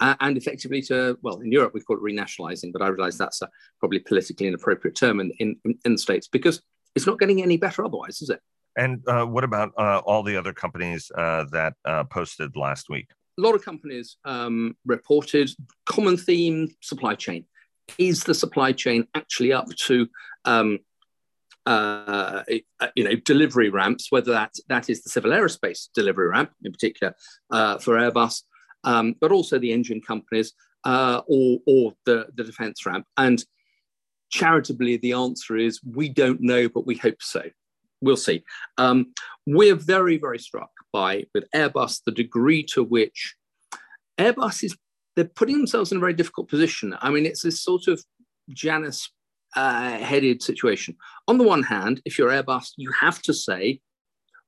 [0.00, 3.42] uh, and effectively to well in Europe we call it renationalizing, but I realize that's
[3.42, 6.60] a probably politically inappropriate term in, in in the states because
[6.94, 8.40] it's not getting any better otherwise, is it?
[8.76, 13.08] And uh, what about uh, all the other companies uh, that uh, posted last week?
[13.38, 15.50] A lot of companies um, reported
[15.86, 17.46] common theme supply chain
[17.98, 20.08] is the supply chain actually up to
[20.44, 20.78] um,
[21.66, 22.42] uh,
[22.80, 26.72] uh, you know delivery ramps, whether that that is the civil aerospace delivery ramp in
[26.72, 27.14] particular
[27.50, 28.42] uh, for Airbus,
[28.84, 30.52] um, but also the engine companies
[30.84, 33.06] uh, or or the the defence ramp.
[33.16, 33.44] And
[34.30, 37.42] charitably, the answer is we don't know, but we hope so.
[38.00, 38.42] We'll see.
[38.78, 39.12] Um,
[39.46, 43.36] we're very very struck by with Airbus the degree to which
[44.18, 44.76] Airbus is
[45.16, 46.96] they're putting themselves in a very difficult position.
[47.00, 48.02] I mean, it's this sort of
[48.50, 49.10] Janus
[49.56, 50.96] uh, headed situation.
[51.28, 53.80] On the one hand, if you're Airbus, you have to say,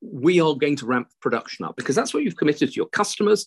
[0.01, 3.47] we are going to ramp production up because that's what you've committed to your customers.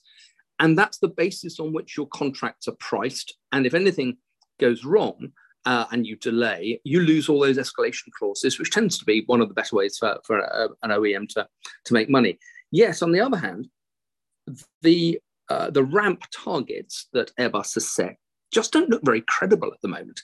[0.59, 3.35] And that's the basis on which your contracts are priced.
[3.51, 4.17] And if anything
[4.59, 5.33] goes wrong,
[5.65, 9.41] uh, and you delay, you lose all those escalation clauses, which tends to be one
[9.41, 11.47] of the better ways for, for a, an OEM to,
[11.85, 12.37] to make money.
[12.71, 13.67] Yes, on the other hand,
[14.81, 18.17] the uh, the ramp targets that Airbus has set
[18.51, 20.21] just don't look very credible at the moment.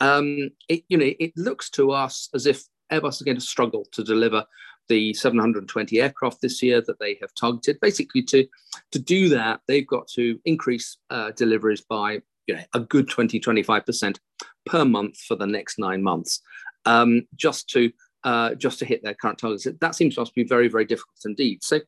[0.00, 3.86] Um, it, you know, it looks to us as if Airbus is going to struggle
[3.92, 4.44] to deliver
[4.88, 7.78] the 720 aircraft this year that they have targeted.
[7.80, 8.46] Basically, to
[8.92, 13.38] to do that, they've got to increase uh, deliveries by you know, a good 20,
[13.38, 14.18] 25%
[14.64, 16.40] per month for the next nine months,
[16.86, 17.92] um, just to
[18.24, 19.66] uh, just to hit their current targets.
[19.80, 21.62] That seems to us to be very, very difficult indeed.
[21.62, 21.80] So,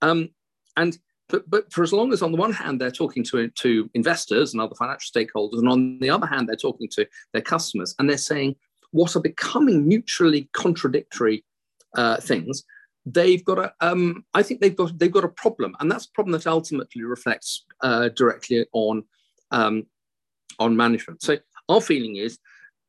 [0.00, 0.30] um,
[0.76, 0.96] and
[1.34, 4.52] but, but for as long as on the one hand they're talking to, to investors
[4.52, 8.08] and other financial stakeholders, and on the other hand they're talking to their customers, and
[8.08, 8.54] they're saying
[8.92, 11.44] what are becoming mutually contradictory
[11.96, 12.64] uh, things,
[13.04, 13.72] they've got a.
[13.80, 17.02] Um, I think they've got they've got a problem, and that's a problem that ultimately
[17.02, 19.02] reflects uh, directly on
[19.50, 19.86] um,
[20.60, 21.22] on management.
[21.22, 22.38] So our feeling is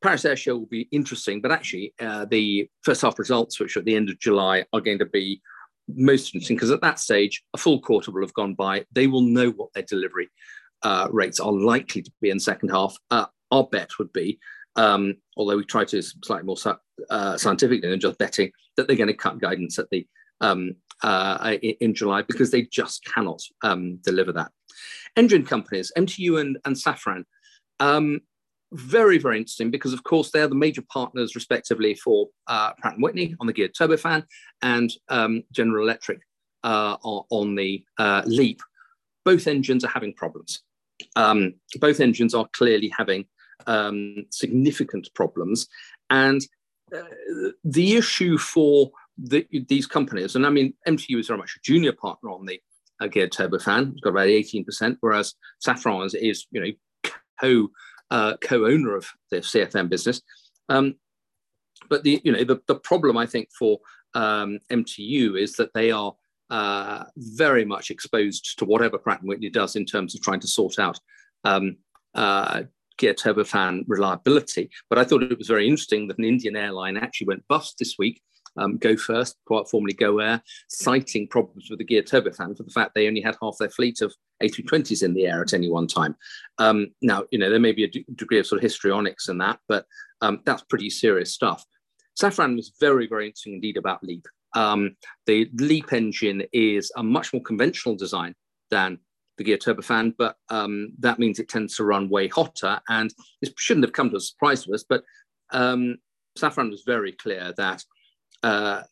[0.04, 3.80] Paris Air Show will be interesting, but actually uh, the first half results, which are
[3.80, 5.42] at the end of July, are going to be
[5.88, 8.86] most interesting because at that stage, a full quarter will have gone by.
[8.92, 10.30] They will know what their delivery
[10.84, 12.96] uh, rates are likely to be in second half.
[13.12, 14.40] Uh, our bet would be,
[14.76, 16.58] um, although we try to slightly more
[17.10, 20.08] uh, scientifically than just betting, that they're going to cut guidance at the
[20.42, 24.52] um, uh, in July because they just cannot um, deliver that.
[25.16, 27.24] Engine companies, MTU and, and Safran,
[27.80, 28.22] um,
[28.76, 33.00] very, very interesting because, of course, they're the major partners, respectively, for uh, Pratt &
[33.00, 34.24] Whitney on the geared turbofan
[34.62, 36.20] and um, General Electric
[36.64, 38.62] uh, on the uh, LEAP.
[39.24, 40.62] Both engines are having problems.
[41.16, 43.26] Um, both engines are clearly having
[43.68, 45.68] um, significant problems.
[46.10, 46.42] And
[46.96, 47.02] uh,
[47.64, 51.94] the issue for the, these companies, and I mean, MTU is very much a junior
[51.94, 52.60] partner on the
[53.00, 55.34] uh, geared turbofan, it's got about 18%, whereas
[55.66, 57.70] Safran is, is you know, co
[58.12, 60.22] uh, co-owner of the CFM business.
[60.70, 60.96] Um,
[61.90, 63.80] but the you know the, the problem I think for
[64.14, 66.16] um, MTU is that they are
[66.50, 70.48] uh, very much exposed to whatever Pratt and Whitney does in terms of trying to
[70.48, 71.00] sort out
[71.44, 71.78] um,
[72.14, 72.64] uh,
[72.98, 74.70] gear turbofan reliability.
[74.90, 77.96] But I thought it was very interesting that an Indian airline actually went bust this
[78.00, 78.22] week
[78.58, 82.72] um, Go First, quite formerly Go Air, citing problems with the gear turbofan for the
[82.72, 85.88] fact they only had half their fleet of A320s in the air at any one
[85.88, 86.16] time.
[86.58, 89.38] Um, now, you know, there may be a d- degree of sort of histrionics in
[89.40, 89.86] that, but
[90.22, 91.66] um, that's pretty serious stuff.
[92.20, 94.26] Safran was very, very interesting indeed about LEAP.
[94.54, 94.96] Um,
[95.26, 98.36] the LEAP engine is a much more conventional design
[98.72, 99.00] than
[99.38, 102.80] the gear turbofan, but um, that means it tends to run way hotter.
[102.88, 105.04] And this shouldn't have come to a surprise to us, but
[105.52, 105.98] um,
[106.38, 107.84] Safran was very clear that
[108.44, 108.84] uh,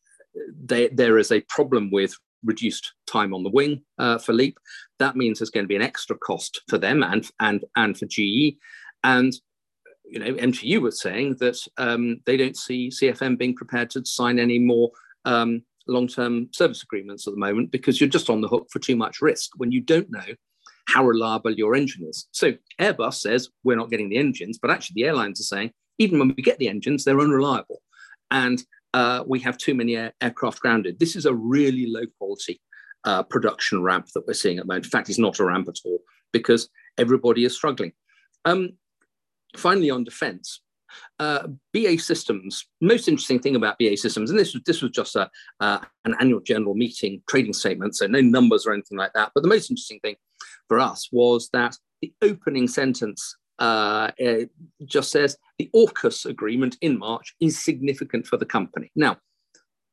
[0.66, 4.58] they, there is a problem with reduced time on the wing uh, for LEAP.
[5.00, 8.06] That means there's going to be an extra cost for them and and and for
[8.06, 8.58] GE.
[9.04, 9.34] And
[10.06, 14.38] you know, MTU was saying that um, they don't see CFM being prepared to sign
[14.38, 14.92] any more
[15.26, 18.96] um, long-term service agreements at the moment because you're just on the hook for too
[18.96, 20.36] much risk when you don't know
[20.88, 22.28] how reliable your engine is.
[22.32, 26.20] So Airbus says we're not getting the engines, but actually the airlines are saying even
[26.20, 27.82] when we get the engines, they're unreliable.
[28.32, 31.00] And uh, we have too many air- aircraft grounded.
[31.00, 32.62] This is a really low quality
[33.06, 34.86] uh, production ramp that we're seeing at the moment.
[34.86, 36.00] In fact, it's not a ramp at all
[36.32, 37.94] because everybody is struggling.
[38.46, 38.72] Um,
[39.56, 40.62] finally, on defense,
[41.20, 45.16] uh, BAE Systems, most interesting thing about BAE Systems, and this was, this was just
[45.16, 45.30] a,
[45.60, 49.32] uh, an annual general meeting trading statement, so no numbers or anything like that.
[49.34, 50.16] But the most interesting thing
[50.68, 54.12] for us was that the opening sentence uh,
[54.86, 58.92] just says the AUKUS agreement in March is significant for the company.
[58.94, 59.18] Now,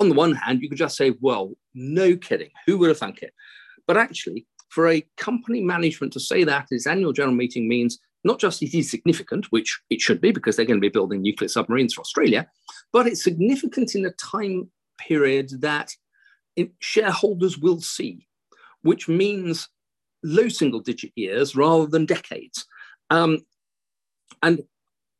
[0.00, 3.22] on the one hand, you could just say, well, no kidding, who would have thunk
[3.22, 3.32] it?
[3.86, 8.40] But actually, for a company management to say that its annual general meeting means not
[8.40, 11.48] just it is significant, which it should be because they're going to be building nuclear
[11.48, 12.48] submarines for Australia,
[12.92, 15.92] but it's significant in a time period that
[16.80, 18.26] shareholders will see,
[18.82, 19.68] which means
[20.24, 22.66] low single digit years rather than decades.
[23.10, 23.38] Um,
[24.42, 24.62] and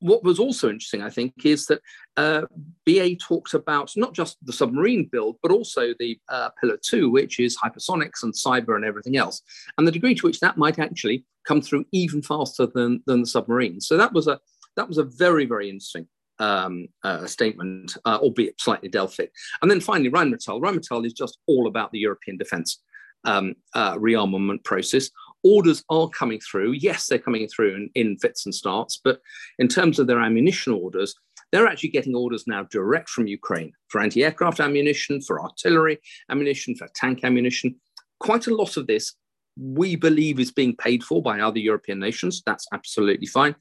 [0.00, 1.80] what was also interesting, I think, is that
[2.16, 2.42] uh,
[2.86, 7.38] BAE talked about not just the submarine build, but also the uh, Pillar 2, which
[7.38, 9.42] is hypersonics and cyber and everything else,
[9.76, 13.26] and the degree to which that might actually come through even faster than, than the
[13.26, 13.80] submarine.
[13.80, 14.40] So that was a
[14.76, 16.06] that was a very, very interesting
[16.38, 19.30] um, uh, statement, uh, albeit slightly Delphic.
[19.60, 20.60] And then finally, Rheinmetall.
[20.60, 22.80] Rheinmetall is just all about the European defence
[23.24, 25.10] um, uh, rearmament process
[25.42, 26.72] orders are coming through.
[26.72, 29.20] Yes, they're coming through in, in fits and starts, but
[29.58, 31.14] in terms of their ammunition orders,
[31.52, 35.98] they're actually getting orders now direct from Ukraine for anti aircraft ammunition, for artillery
[36.30, 37.74] ammunition, for tank ammunition.
[38.20, 39.14] Quite a lot of this
[39.58, 42.42] we believe is being paid for by other European nations.
[42.46, 43.54] That's absolutely fine.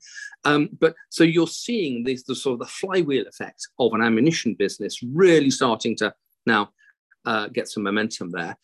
[0.45, 4.53] Um, but so you're seeing this the sort of the flywheel effect of an ammunition
[4.53, 6.13] business really starting to
[6.45, 6.69] now
[7.25, 8.55] uh, get some momentum there,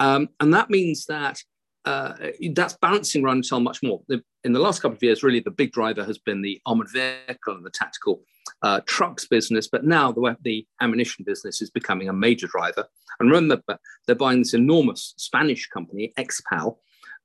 [0.00, 1.38] um, and that means that
[1.84, 2.14] uh,
[2.54, 4.00] that's balancing Rheinmetall much more.
[4.44, 7.54] In the last couple of years, really the big driver has been the armored vehicle
[7.54, 8.22] and the tactical
[8.62, 12.86] uh, trucks business, but now the, the ammunition business is becoming a major driver.
[13.20, 16.76] And remember, they're buying this enormous Spanish company, Expal,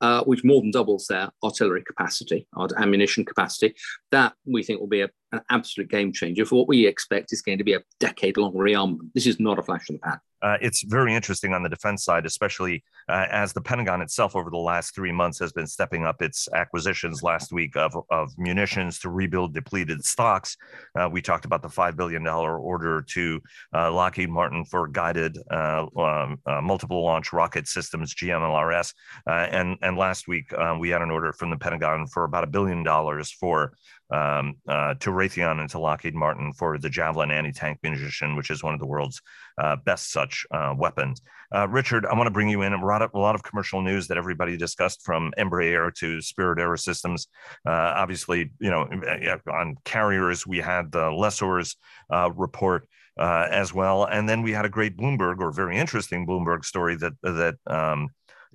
[0.01, 3.75] uh, which more than doubles their artillery capacity, our ammunition capacity.
[4.11, 7.41] That we think will be a, an absolute game changer for what we expect is
[7.41, 9.09] going to be a decade long rearmament.
[9.13, 10.19] This is not a flash in the pan.
[10.41, 14.49] Uh, it's very interesting on the defense side, especially uh, as the Pentagon itself over
[14.49, 18.99] the last three months has been stepping up its acquisitions last week of, of munitions
[18.99, 20.55] to rebuild depleted stocks.
[20.97, 23.41] Uh, we talked about the $5 billion order to
[23.73, 28.93] uh, Lockheed Martin for guided uh, um, uh, multiple launch rocket systems, GMLRS.
[29.25, 32.83] and, and last week, we had an order from the Pentagon for about a billion
[32.83, 33.73] dollars for
[34.11, 38.63] um, uh, to Raytheon and to Lockheed Martin for the Javelin anti-tank munition, which is
[38.63, 39.21] one of the world's
[39.57, 41.21] uh, best such uh, weapons.
[41.53, 43.81] Uh, Richard, I want to bring you in a lot, of, a lot of commercial
[43.81, 47.27] news that everybody discussed from Embraer to Spirit AeroSystems.
[47.65, 48.87] Uh, obviously, you know,
[49.51, 51.75] on carriers, we had the lessors
[52.11, 52.87] uh, report.
[53.19, 57.13] as well, and then we had a great Bloomberg or very interesting Bloomberg story that
[57.23, 58.09] that um,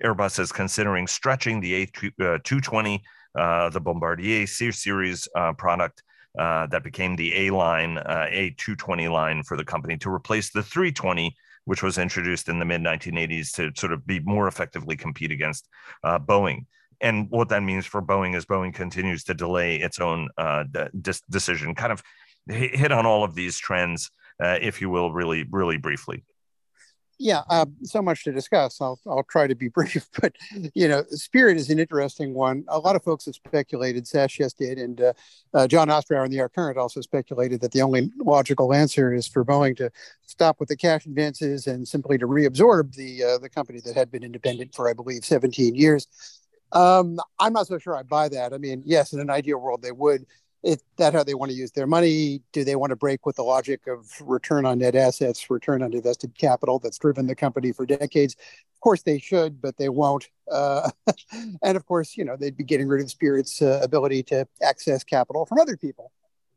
[0.05, 3.01] Airbus is considering stretching the A220
[3.35, 6.03] uh, the Bombardier series uh, product
[6.39, 11.35] uh, that became the A line, A220 line for the company to replace the 320
[11.65, 15.69] which was introduced in the mid 1980s to sort of be more effectively compete against
[16.05, 16.67] uh, Boeing.
[17.01, 21.15] And what that means for Boeing is Boeing continues to delay its own uh, de-
[21.31, 21.75] decision.
[21.75, 22.03] Kind of
[22.49, 24.11] hit on all of these trends,
[24.43, 26.25] uh, if you will, really, really briefly
[27.23, 28.81] yeah, uh, so much to discuss.
[28.81, 30.35] I'll I'll try to be brief, but
[30.75, 32.65] you know, Spirit is an interesting one.
[32.69, 35.13] A lot of folks have speculated, Sash just did, and uh,
[35.55, 39.29] uh, John Ostrower in the Air Current also speculated that the only logical answer is
[39.29, 39.91] for Boeing to
[40.27, 44.11] stop with the cash advances and simply to reabsorb the uh, the company that had
[44.11, 46.09] been independent for, I believe, 17 years.
[46.73, 48.53] Um, I'm not so sure I buy that.
[48.53, 50.27] I mean, yes, in an ideal world they would
[50.63, 52.41] is that how they want to use their money?
[52.53, 55.93] Do they want to break with the logic of return on net assets, return on
[55.93, 58.37] invested capital that's driven the company for decades?
[58.75, 60.29] Of course, they should, but they won't.
[60.51, 60.91] Uh,
[61.63, 65.03] and of course, you know, they'd be getting rid of Spirit's uh, ability to access
[65.03, 66.13] capital from other people.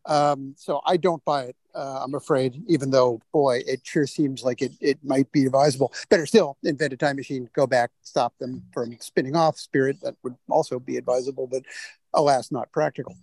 [0.06, 1.56] Um, so I don't buy it.
[1.74, 5.92] Uh, I'm afraid, even though, boy, it sure seems like it, it might be advisable.
[6.10, 9.98] Better still, invent a time machine, go back, stop them from spinning off Spirit.
[10.02, 11.64] That would also be advisable, but
[12.14, 13.18] alas, not practical.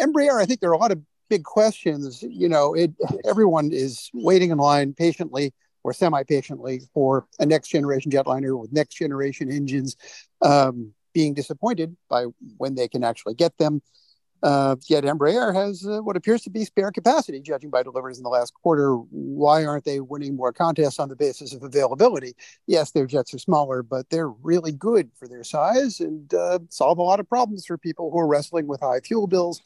[0.00, 2.22] Embraer, I think there are a lot of big questions.
[2.22, 2.92] You know, it,
[3.24, 8.94] everyone is waiting in line patiently or semi-patiently for a next generation jetliner with next
[8.94, 9.96] generation engines,
[10.42, 12.26] um, being disappointed by
[12.58, 13.80] when they can actually get them.
[14.42, 18.22] Uh, yet Embraer has uh, what appears to be spare capacity, judging by deliveries in
[18.22, 18.94] the last quarter.
[18.94, 22.34] Why aren't they winning more contests on the basis of availability?
[22.66, 26.98] Yes, their jets are smaller, but they're really good for their size and uh, solve
[26.98, 29.62] a lot of problems for people who are wrestling with high fuel bills.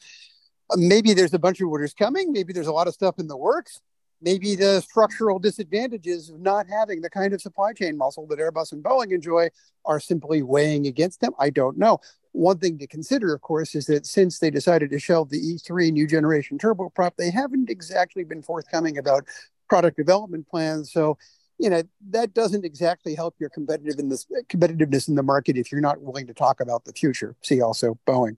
[0.69, 2.31] Uh, maybe there's a bunch of orders coming.
[2.31, 3.81] Maybe there's a lot of stuff in the works.
[4.23, 8.71] Maybe the structural disadvantages of not having the kind of supply chain muscle that Airbus
[8.71, 9.49] and Boeing enjoy
[9.83, 11.33] are simply weighing against them.
[11.39, 11.99] I don't know.
[12.33, 15.91] One thing to consider, of course, is that since they decided to shelve the E3
[15.91, 19.25] new generation turboprop, they haven't exactly been forthcoming about
[19.69, 20.91] product development plans.
[20.91, 21.17] So,
[21.57, 26.01] you know, that doesn't exactly help your competitiveness competitiveness in the market if you're not
[26.01, 27.35] willing to talk about the future.
[27.41, 28.37] See also Boeing.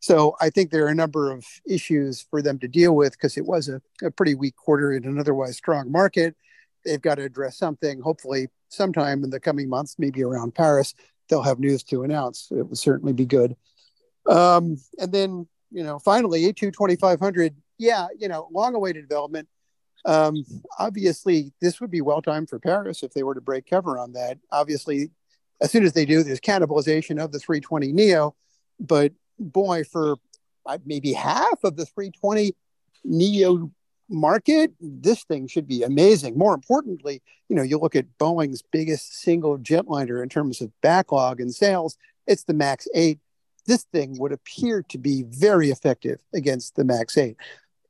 [0.00, 3.36] So I think there are a number of issues for them to deal with because
[3.36, 6.34] it was a, a pretty weak quarter in an otherwise strong market.
[6.84, 10.94] They've got to address something, hopefully, sometime in the coming months, maybe around Paris,
[11.28, 12.48] they'll have news to announce.
[12.50, 13.56] It would certainly be good.
[14.28, 19.48] Um, and then, you know, finally, A220-500, yeah, you know, long awaited development.
[20.04, 20.44] Um,
[20.78, 24.12] obviously, this would be well timed for Paris if they were to break cover on
[24.12, 24.38] that.
[24.52, 25.10] Obviously,
[25.60, 28.34] as soon as they do, there's cannibalization of the 320 Neo.
[28.78, 30.16] But boy, for
[30.66, 32.54] uh, maybe half of the 320
[33.04, 33.70] Neo
[34.08, 36.36] market, this thing should be amazing.
[36.36, 41.40] More importantly, you know, you look at Boeing's biggest single jetliner in terms of backlog
[41.40, 43.18] and sales, it's the MAX 8.
[43.66, 47.36] This thing would appear to be very effective against the MAX 8.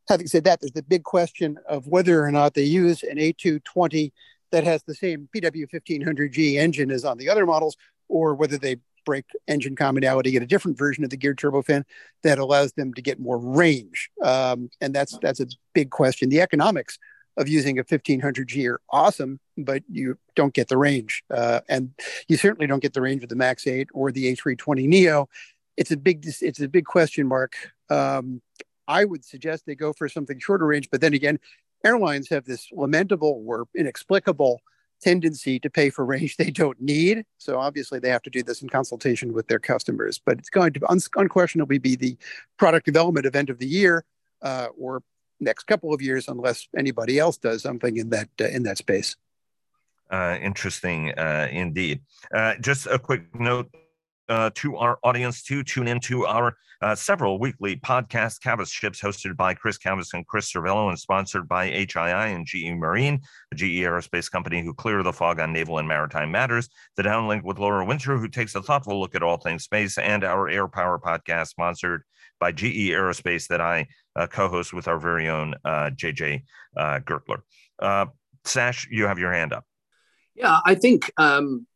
[0.09, 4.13] Having said that, there's the big question of whether or not they use an A220
[4.53, 7.77] that has the same PW1500G engine as on the other models,
[8.09, 11.85] or whether they break engine commonality, get a different version of the geared turbofan
[12.23, 14.11] that allows them to get more range.
[14.23, 16.29] Um, and that's that's a big question.
[16.29, 16.99] The economics
[17.37, 21.25] of using a 1500 G are awesome, but you don't get the range.
[21.31, 21.91] Uh, and
[22.29, 25.29] you certainly don't get the range of the Max 8 or the A320 Neo.
[25.77, 27.57] It's a big, it's a big question mark.
[27.91, 28.41] Um,
[28.87, 31.41] I would suggest they go for something shorter range, but then again,
[31.85, 34.61] airlines have this lamentable or inexplicable
[35.05, 37.25] tendency to pay for range they don't need.
[37.39, 40.21] So obviously they have to do this in consultation with their customers.
[40.25, 42.17] But it's going to un- unquestionably be the
[42.57, 44.05] product development event of the year,
[44.43, 45.03] uh, or
[45.41, 49.17] next couple of years, unless anybody else does something in that uh, in that space.
[50.11, 52.01] Uh, interesting, uh, indeed.
[52.33, 53.69] Uh, just a quick note
[54.29, 59.37] uh, to our audience to tune into our uh, several weekly podcast Cavas Ships hosted
[59.37, 63.21] by Chris Cavas and Chris Servello and sponsored by HII and GE Marine,
[63.53, 66.69] a GE aerospace company who clear the fog on naval and maritime matters.
[66.97, 70.25] The downlink with Laura Winter, who takes a thoughtful look at all things space, and
[70.25, 72.03] our Air Power podcast sponsored
[72.41, 76.43] by GE Aerospace that I uh, co-host with our very own JJ
[76.77, 77.43] uh, uh, Gertler.
[77.79, 78.07] Uh,
[78.45, 79.65] Sash, you have your hand up.
[80.35, 81.67] Yeah, I think um,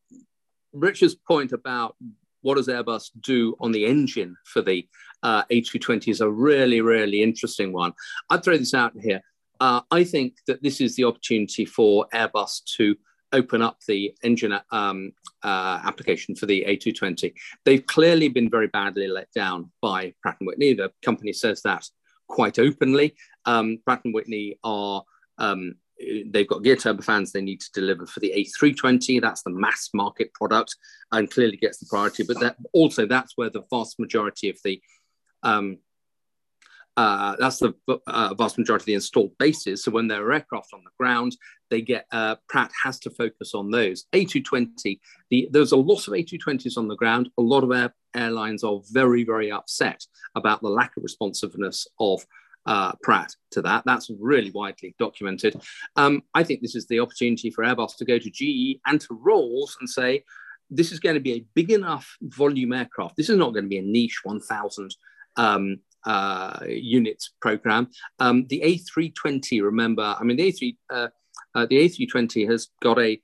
[0.73, 1.97] Richard's point about
[2.43, 4.86] what does Airbus do on the engine for the
[5.22, 7.93] uh, A220 is a really, really interesting one.
[8.30, 9.20] I'd throw this out here.
[9.61, 12.97] Uh, I think that this is the opportunity for Airbus to
[13.32, 15.12] open up the engine um,
[15.43, 17.32] uh, application for the A220.
[17.64, 20.74] They've clearly been very badly let down by Pratt & Whitney.
[20.74, 21.84] The company says that
[22.28, 23.16] quite openly.
[23.45, 25.03] Um, Pratt & Whitney are
[25.39, 25.74] um,
[26.27, 29.21] they've got gear turbofans they need to deliver for the A320.
[29.21, 30.77] That's the mass market product
[31.13, 32.25] and clearly gets the priority.
[32.25, 34.81] But that also that's where the vast majority of the
[35.43, 35.79] um,
[36.97, 37.73] uh, that's the
[38.09, 39.85] uh, vast majority of the installed bases.
[39.85, 41.37] So when there are aircraft on the ground,
[41.71, 44.07] they get uh, Pratt has to focus on those.
[44.13, 44.99] A220,
[45.31, 47.31] the, there's a lot of A220s on the ground.
[47.39, 52.27] A lot of air, airlines are very, very upset about the lack of responsiveness of
[52.67, 53.83] uh, Pratt to that.
[53.87, 55.61] That's really widely documented.
[55.97, 59.15] Um, I think this is the opportunity for Airbus to go to GE and to
[59.15, 60.25] Rolls and say,
[60.71, 63.17] this is going to be a big enough volume aircraft.
[63.17, 64.95] This is not going to be a niche 1,000
[65.37, 67.89] um, uh, units program.
[68.19, 71.09] Um, the A320, remember, I mean, the A3, uh,
[71.55, 73.21] uh, the A320 has got a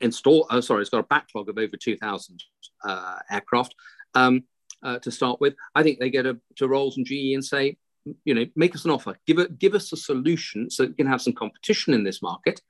[0.00, 0.46] install.
[0.50, 2.42] Oh, sorry, it's got a backlog of over 2,000
[2.84, 3.74] uh, aircraft
[4.14, 4.44] um,
[4.82, 5.54] uh, to start with.
[5.74, 7.76] I think they go to, to Rolls and GE and say,
[8.24, 11.06] you know, make us an offer, give it, give us a solution so we can
[11.06, 12.60] have some competition in this market,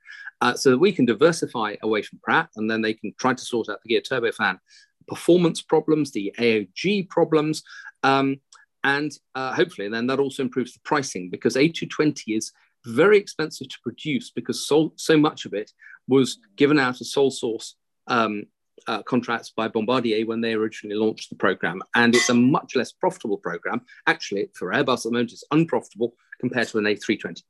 [0.41, 3.43] uh, so that we can diversify away from Pratt, and then they can try to
[3.43, 4.59] sort out the gear turbofan
[5.07, 7.63] performance problems, the AOG problems,
[8.03, 8.37] um,
[8.83, 12.51] and uh, hopefully then that also improves the pricing because A220 is
[12.85, 15.71] very expensive to produce because so, so much of it
[16.07, 17.75] was given out as sole source
[18.07, 18.43] um,
[18.87, 21.81] uh, contracts by Bombardier when they originally launched the program.
[21.95, 23.81] And it's a much less profitable program.
[24.07, 27.43] Actually, for Airbus at the moment, it's unprofitable compared to an A320.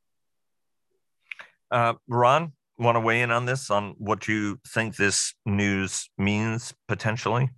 [1.72, 6.74] Uh, Ron, want to weigh in on this, on what you think this news means
[6.88, 7.50] potentially,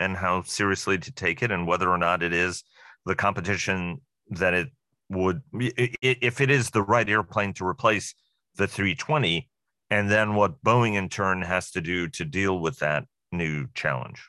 [0.00, 2.62] and how seriously to take it, and whether or not it is
[3.04, 4.00] the competition
[4.30, 4.68] that it
[5.08, 8.14] would, if it is the right airplane to replace
[8.56, 9.48] the 320,
[9.90, 14.28] and then what Boeing in turn has to do to deal with that new challenge.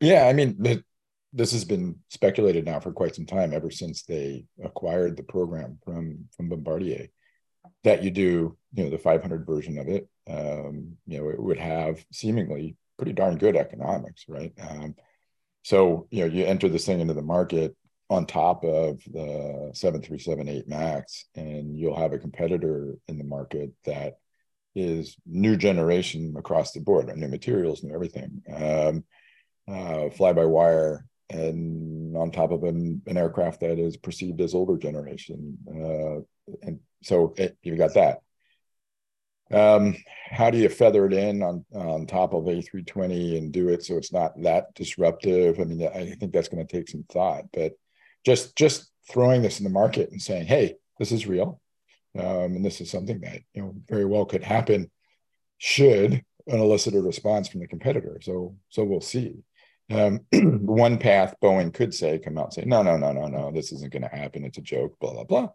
[0.00, 0.84] Yeah, I mean,
[1.32, 5.78] this has been speculated now for quite some time, ever since they acquired the program
[5.84, 7.08] from from Bombardier.
[7.82, 11.58] That you do, you know, the 500 version of it, um, you know, it would
[11.58, 14.52] have seemingly pretty darn good economics, right?
[14.60, 14.94] Um,
[15.62, 17.74] so, you know, you enter this thing into the market
[18.10, 24.18] on top of the 737-8 Max, and you'll have a competitor in the market that
[24.74, 29.04] is new generation across the board, new materials, new everything, um,
[29.68, 34.54] uh, fly by wire, and on top of an, an aircraft that is perceived as
[34.54, 35.56] older generation.
[35.68, 38.20] Uh, and so it, you got that.
[39.52, 39.96] Um,
[40.30, 43.96] how do you feather it in on on top of A320 and do it so
[43.96, 45.60] it's not that disruptive?
[45.60, 47.72] I mean, I think that's going to take some thought, but
[48.24, 51.60] just just throwing this in the market and saying, "Hey, this is real
[52.18, 54.90] um, and this is something that you know very well could happen
[55.58, 58.18] should an elicited response from the competitor.
[58.22, 59.36] So so we'll see.
[59.90, 63.50] Um, one path Boeing could say, come out and say, no, no, no, no, no,
[63.50, 64.44] this isn't going to happen.
[64.44, 65.48] It's a joke, blah blah blah.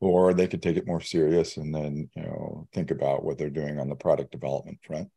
[0.00, 3.50] Or they could take it more serious and then you know think about what they're
[3.50, 5.10] doing on the product development front.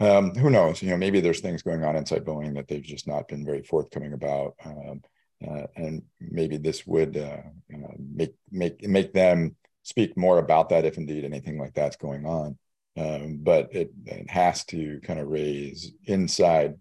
[0.00, 0.82] Um, who knows?
[0.82, 3.62] You know, maybe there's things going on inside Boeing that they've just not been very
[3.62, 5.02] forthcoming about, um,
[5.46, 7.42] uh, and maybe this would uh,
[7.74, 9.56] uh, make make make them
[9.90, 12.56] speak more about that if indeed anything like that's going on.
[12.96, 16.74] Um, but it, it, has to kind of raise inside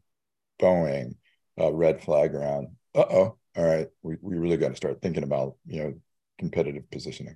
[0.61, 1.15] Boeing
[1.57, 5.23] a red flag around, uh oh, all right, we, we really got to start thinking
[5.23, 5.93] about, you know,
[6.37, 7.35] competitive positioning.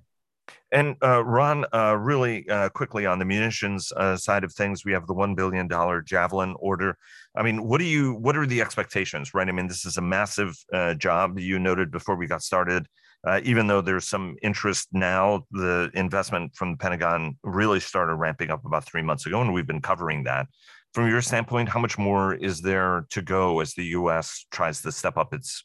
[0.70, 4.92] And uh, Ron, uh, really uh, quickly on the munitions uh, side of things, we
[4.92, 6.98] have the one billion dollar Javelin order.
[7.34, 8.14] I mean, what do you?
[8.14, 9.32] What are the expectations?
[9.32, 9.48] Right.
[9.48, 11.38] I mean, this is a massive uh, job.
[11.38, 12.86] You noted before we got started.
[13.26, 18.50] Uh, even though there's some interest now, the investment from the Pentagon really started ramping
[18.50, 20.46] up about three months ago, and we've been covering that.
[20.92, 24.46] From your standpoint, how much more is there to go as the U.S.
[24.52, 25.64] tries to step up its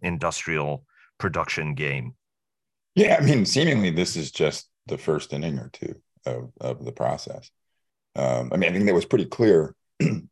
[0.00, 0.84] industrial
[1.18, 2.14] production game?
[2.94, 5.96] Yeah, I mean, seemingly this is just the first inning or two
[6.26, 7.50] of, of the process.
[8.14, 10.28] Um, I mean, I think that was pretty clear in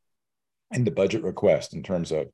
[0.71, 2.27] the budget request in terms of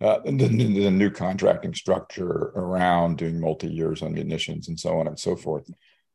[0.00, 5.06] uh, the, the, new contracting structure around doing multi years on munitions and so on
[5.06, 5.70] and so forth.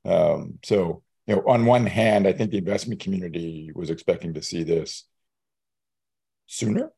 [0.06, 4.42] Um, so, you know, on one hand, I think the investment community was expecting to
[4.42, 5.08] see this
[6.46, 6.92] sooner.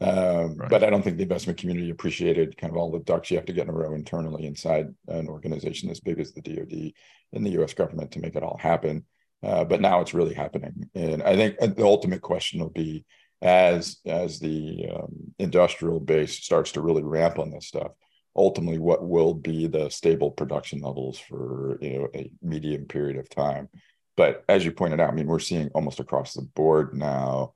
[0.00, 0.68] Um, right.
[0.68, 3.46] But I don't think the investment community appreciated kind of all the ducks you have
[3.46, 6.92] to get in a row internally inside an organization as big as the DoD
[7.32, 7.72] and the U.S.
[7.72, 9.04] government to make it all happen.
[9.42, 13.04] Uh, but now it's really happening, and I think uh, the ultimate question will be
[13.42, 17.92] as as the um, industrial base starts to really ramp on this stuff.
[18.34, 23.28] Ultimately, what will be the stable production levels for you know a medium period of
[23.28, 23.68] time?
[24.16, 27.52] But as you pointed out, I mean, we're seeing almost across the board now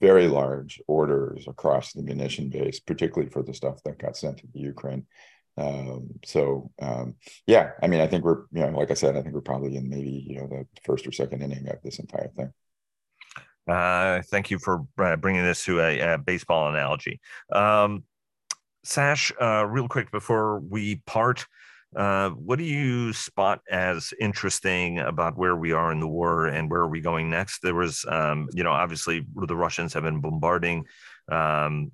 [0.00, 4.46] very large orders across the munition base, particularly for the stuff that got sent to
[4.54, 5.06] the Ukraine.
[5.56, 7.16] Um, so um,
[7.46, 9.76] yeah, I mean, I think we're you know, like I said, I think we're probably
[9.76, 12.52] in maybe you know the first or second inning of this entire thing.
[13.68, 17.20] Uh, thank you for uh, bringing this to a, a baseball analogy.
[17.52, 18.04] Um,
[18.84, 21.46] Sash, uh, real quick before we part,
[21.96, 26.70] uh, what do you spot as interesting about where we are in the war and
[26.70, 27.60] where are we going next?
[27.60, 30.84] There was, um, you know, obviously the Russians have been bombarding
[31.30, 31.92] um,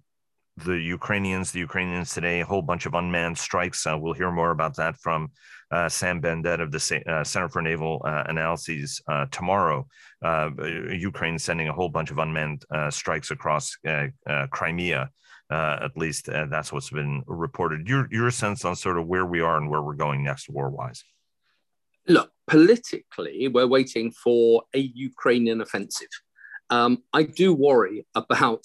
[0.56, 1.52] the Ukrainians.
[1.52, 3.86] The Ukrainians today, a whole bunch of unmanned strikes.
[3.86, 5.30] Uh, we'll hear more about that from
[5.70, 9.86] uh, Sam Bendett of the uh, Center for Naval uh, Analyses tomorrow.
[10.22, 13.76] Ukraine sending a whole bunch of unmanned strikes across
[14.50, 15.10] Crimea.
[15.50, 17.86] Uh, at least uh, that's what's been reported.
[17.86, 20.70] Your your sense on sort of where we are and where we're going next, war
[20.70, 21.04] wise.
[22.08, 26.08] Look, politically, we're waiting for a Ukrainian offensive.
[26.70, 28.64] Um, I do worry about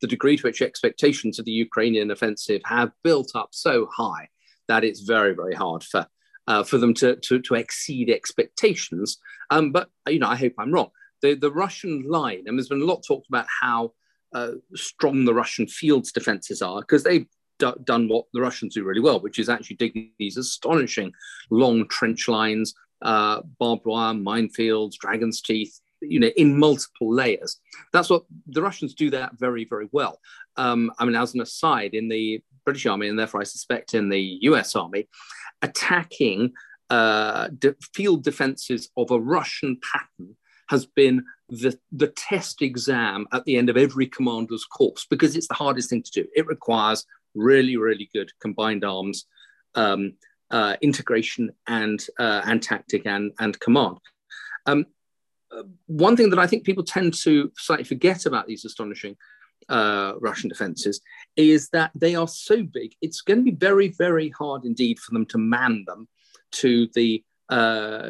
[0.00, 4.28] the degree to which expectations of the Ukrainian offensive have built up so high
[4.68, 6.06] that it's very, very hard for
[6.46, 9.18] uh, for them to, to, to exceed expectations.
[9.50, 10.90] Um, but you know, I hope I'm wrong.
[11.22, 13.92] The the Russian line, and there's been a lot talked about how
[14.34, 17.26] uh, strong the Russian field's defenses are because they've
[17.58, 21.12] d- done what the Russians do really well, which is actually digging these astonishing
[21.50, 27.58] long trench lines, uh, barbed wire, minefields, dragon's teeth, you know, in multiple layers.
[27.92, 30.18] That's what the Russians do that very, very well.
[30.56, 34.08] Um, I mean, as an aside, in the British Army, and therefore I suspect in
[34.08, 35.08] the US Army,
[35.62, 36.52] attacking
[36.88, 40.36] uh, de- field defenses of a Russian pattern
[40.68, 45.48] has been the, the test exam at the end of every commander's course because it's
[45.48, 46.28] the hardest thing to do.
[46.34, 49.26] It requires really, really good combined arms
[49.74, 50.14] um,
[50.50, 53.98] uh, integration and uh, and tactic and and command.
[54.66, 54.86] Um,
[55.86, 59.16] one thing that I think people tend to slightly forget about these astonishing
[59.68, 61.00] uh, Russian defenses
[61.36, 62.94] is that they are so big.
[63.00, 66.08] It's going to be very, very hard indeed for them to man them
[66.52, 68.08] to the uh,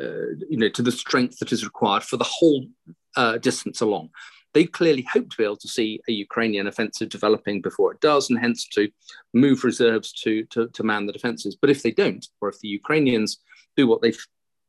[0.50, 2.66] you know, to the strength that is required for the whole
[3.16, 4.10] uh, distance along.
[4.52, 8.28] They clearly hope to be able to see a Ukrainian offensive developing before it does,
[8.28, 8.90] and hence to
[9.32, 11.56] move reserves to, to, to man the defenses.
[11.58, 13.38] But if they don't, or if the Ukrainians
[13.76, 14.26] do what they've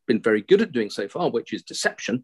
[0.08, 2.24] been very good at doing so far, which is deception,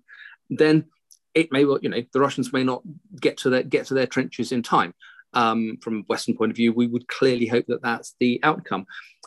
[0.49, 0.85] then
[1.33, 2.81] it may well, you know, the Russians may not
[3.19, 4.93] get to their get to their trenches in time.
[5.33, 8.85] Um, from a Western point of view, we would clearly hope that that's the outcome.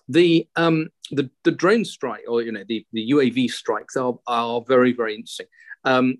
[0.08, 4.62] The um, the, the drone strike or you know the, the UAV strikes are, are
[4.66, 5.46] very very interesting.
[5.84, 6.18] Um,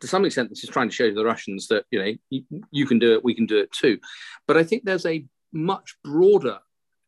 [0.00, 2.86] to some extent, this is trying to show the Russians that you know you, you
[2.86, 3.98] can do it, we can do it too.
[4.46, 6.58] But I think there's a much broader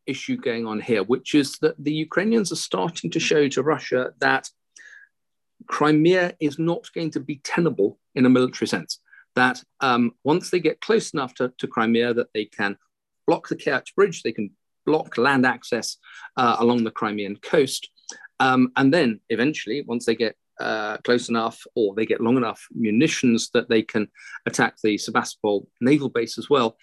[0.07, 4.12] issue going on here, which is that the Ukrainians are starting to show to Russia
[4.21, 4.49] that
[5.67, 9.01] Crimea is not going to be tenable in a military sense.
[9.37, 12.77] That um, once they get close enough to, to Crimea, that they can
[13.27, 14.51] block the Kerch Bridge, they can
[14.87, 15.99] block land access
[16.37, 17.91] uh, along the Crimean coast.
[18.41, 22.67] Um, and then eventually, once they get uh, close enough or they get long enough
[22.73, 24.09] munitions that they can
[24.47, 26.77] attack the Sebastopol naval base as well,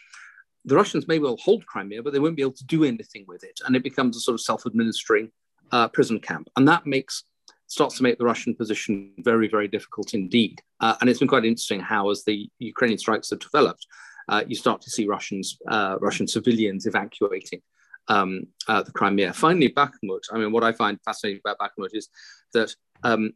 [0.65, 3.43] the Russians may well hold Crimea, but they won't be able to do anything with
[3.43, 3.59] it.
[3.65, 5.31] And it becomes a sort of self administering
[5.71, 6.49] uh, prison camp.
[6.55, 7.23] And that makes
[7.67, 10.61] starts to make the Russian position very, very difficult indeed.
[10.79, 13.85] Uh, and it's been quite interesting how, as the Ukrainian strikes have developed,
[14.29, 17.61] uh, you start to see Russians, uh, Russian civilians evacuating
[18.07, 19.33] um, uh, the Crimea.
[19.33, 20.23] Finally, Bakhmut.
[20.31, 22.09] I mean, what I find fascinating about Bakhmut is
[22.53, 23.33] that um,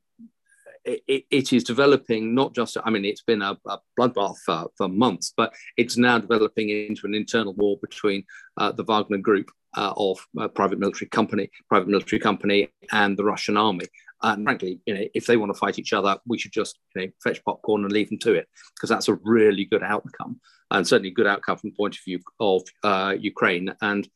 [0.83, 4.87] it, it is developing not just, I mean, it's been a, a bloodbath for, for,
[4.87, 8.23] months, but it's now developing into an internal war between
[8.57, 10.25] uh, the Wagner group uh, of
[10.55, 13.85] private military company, private military company, and the Russian army.
[14.23, 17.01] And frankly, you know, if they want to fight each other, we should just you
[17.01, 20.87] know fetch popcorn and leave them to it because that's a really good outcome, and
[20.87, 23.73] certainly a good outcome from the point of view of uh, Ukraine.
[23.81, 24.07] And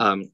[0.00, 0.30] um,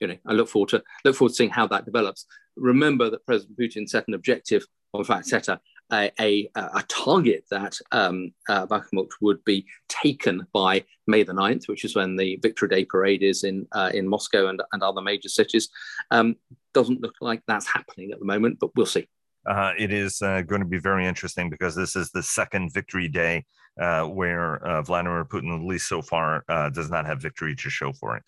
[0.00, 2.26] you know, I look forward to look forward to seeing how that develops.
[2.56, 5.48] Remember that President Putin set an objective or in fact set
[5.92, 11.68] a, a, a target that um, uh, Bakhmut would be taken by May the 9th,
[11.68, 15.00] which is when the Victory Day parade is in, uh, in Moscow and, and other
[15.00, 15.68] major cities.
[16.10, 16.36] Um,
[16.74, 19.08] doesn't look like that's happening at the moment, but we'll see.
[19.46, 23.08] Uh, it is uh, going to be very interesting because this is the second victory
[23.08, 23.44] day
[23.80, 27.70] uh, where uh, Vladimir Putin, at least so far, uh, does not have victory to
[27.70, 28.22] show for it.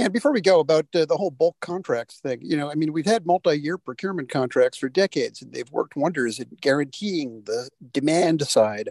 [0.00, 2.90] Yeah, before we go about uh, the whole bulk contracts thing, you know, I mean,
[2.94, 8.40] we've had multi-year procurement contracts for decades, and they've worked wonders in guaranteeing the demand
[8.48, 8.88] side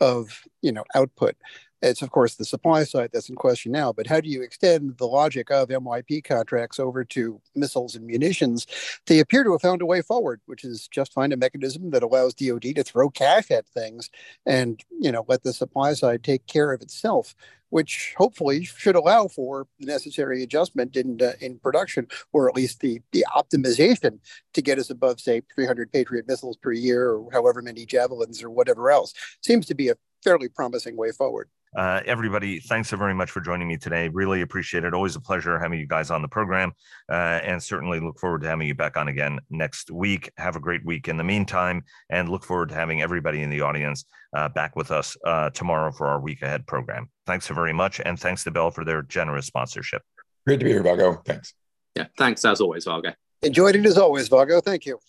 [0.00, 1.34] of you know output.
[1.82, 4.98] It's of course the supply side that's in question now, but how do you extend
[4.98, 8.66] the logic of MYP contracts over to missiles and munitions?
[9.06, 12.02] They appear to have found a way forward, which is just find a mechanism that
[12.02, 14.10] allows DoD to throw cash at things
[14.46, 17.34] and you know let the supply side take care of itself
[17.70, 22.80] which hopefully should allow for the necessary adjustment in uh, in production, or at least
[22.80, 24.18] the the optimization
[24.52, 28.50] to get us above, say, 300 Patriot missiles per year, or however many javelins, or
[28.50, 29.14] whatever else.
[29.42, 31.48] Seems to be a fairly promising way forward.
[31.76, 34.08] Uh, everybody, thanks so very much for joining me today.
[34.08, 34.92] Really appreciate it.
[34.92, 36.72] Always a pleasure having you guys on the program,
[37.08, 40.30] uh, and certainly look forward to having you back on again next week.
[40.36, 43.60] Have a great week in the meantime, and look forward to having everybody in the
[43.60, 44.04] audience
[44.36, 47.08] uh, back with us uh, tomorrow for our week ahead program.
[47.26, 50.02] Thanks so very much, and thanks to Bell for their generous sponsorship.
[50.46, 51.22] Great to be here, Vago.
[51.24, 51.54] Thanks.
[51.96, 53.12] Yeah, thanks as always, Vago.
[53.42, 54.60] Enjoyed it as always, Vago.
[54.60, 55.00] Thank you.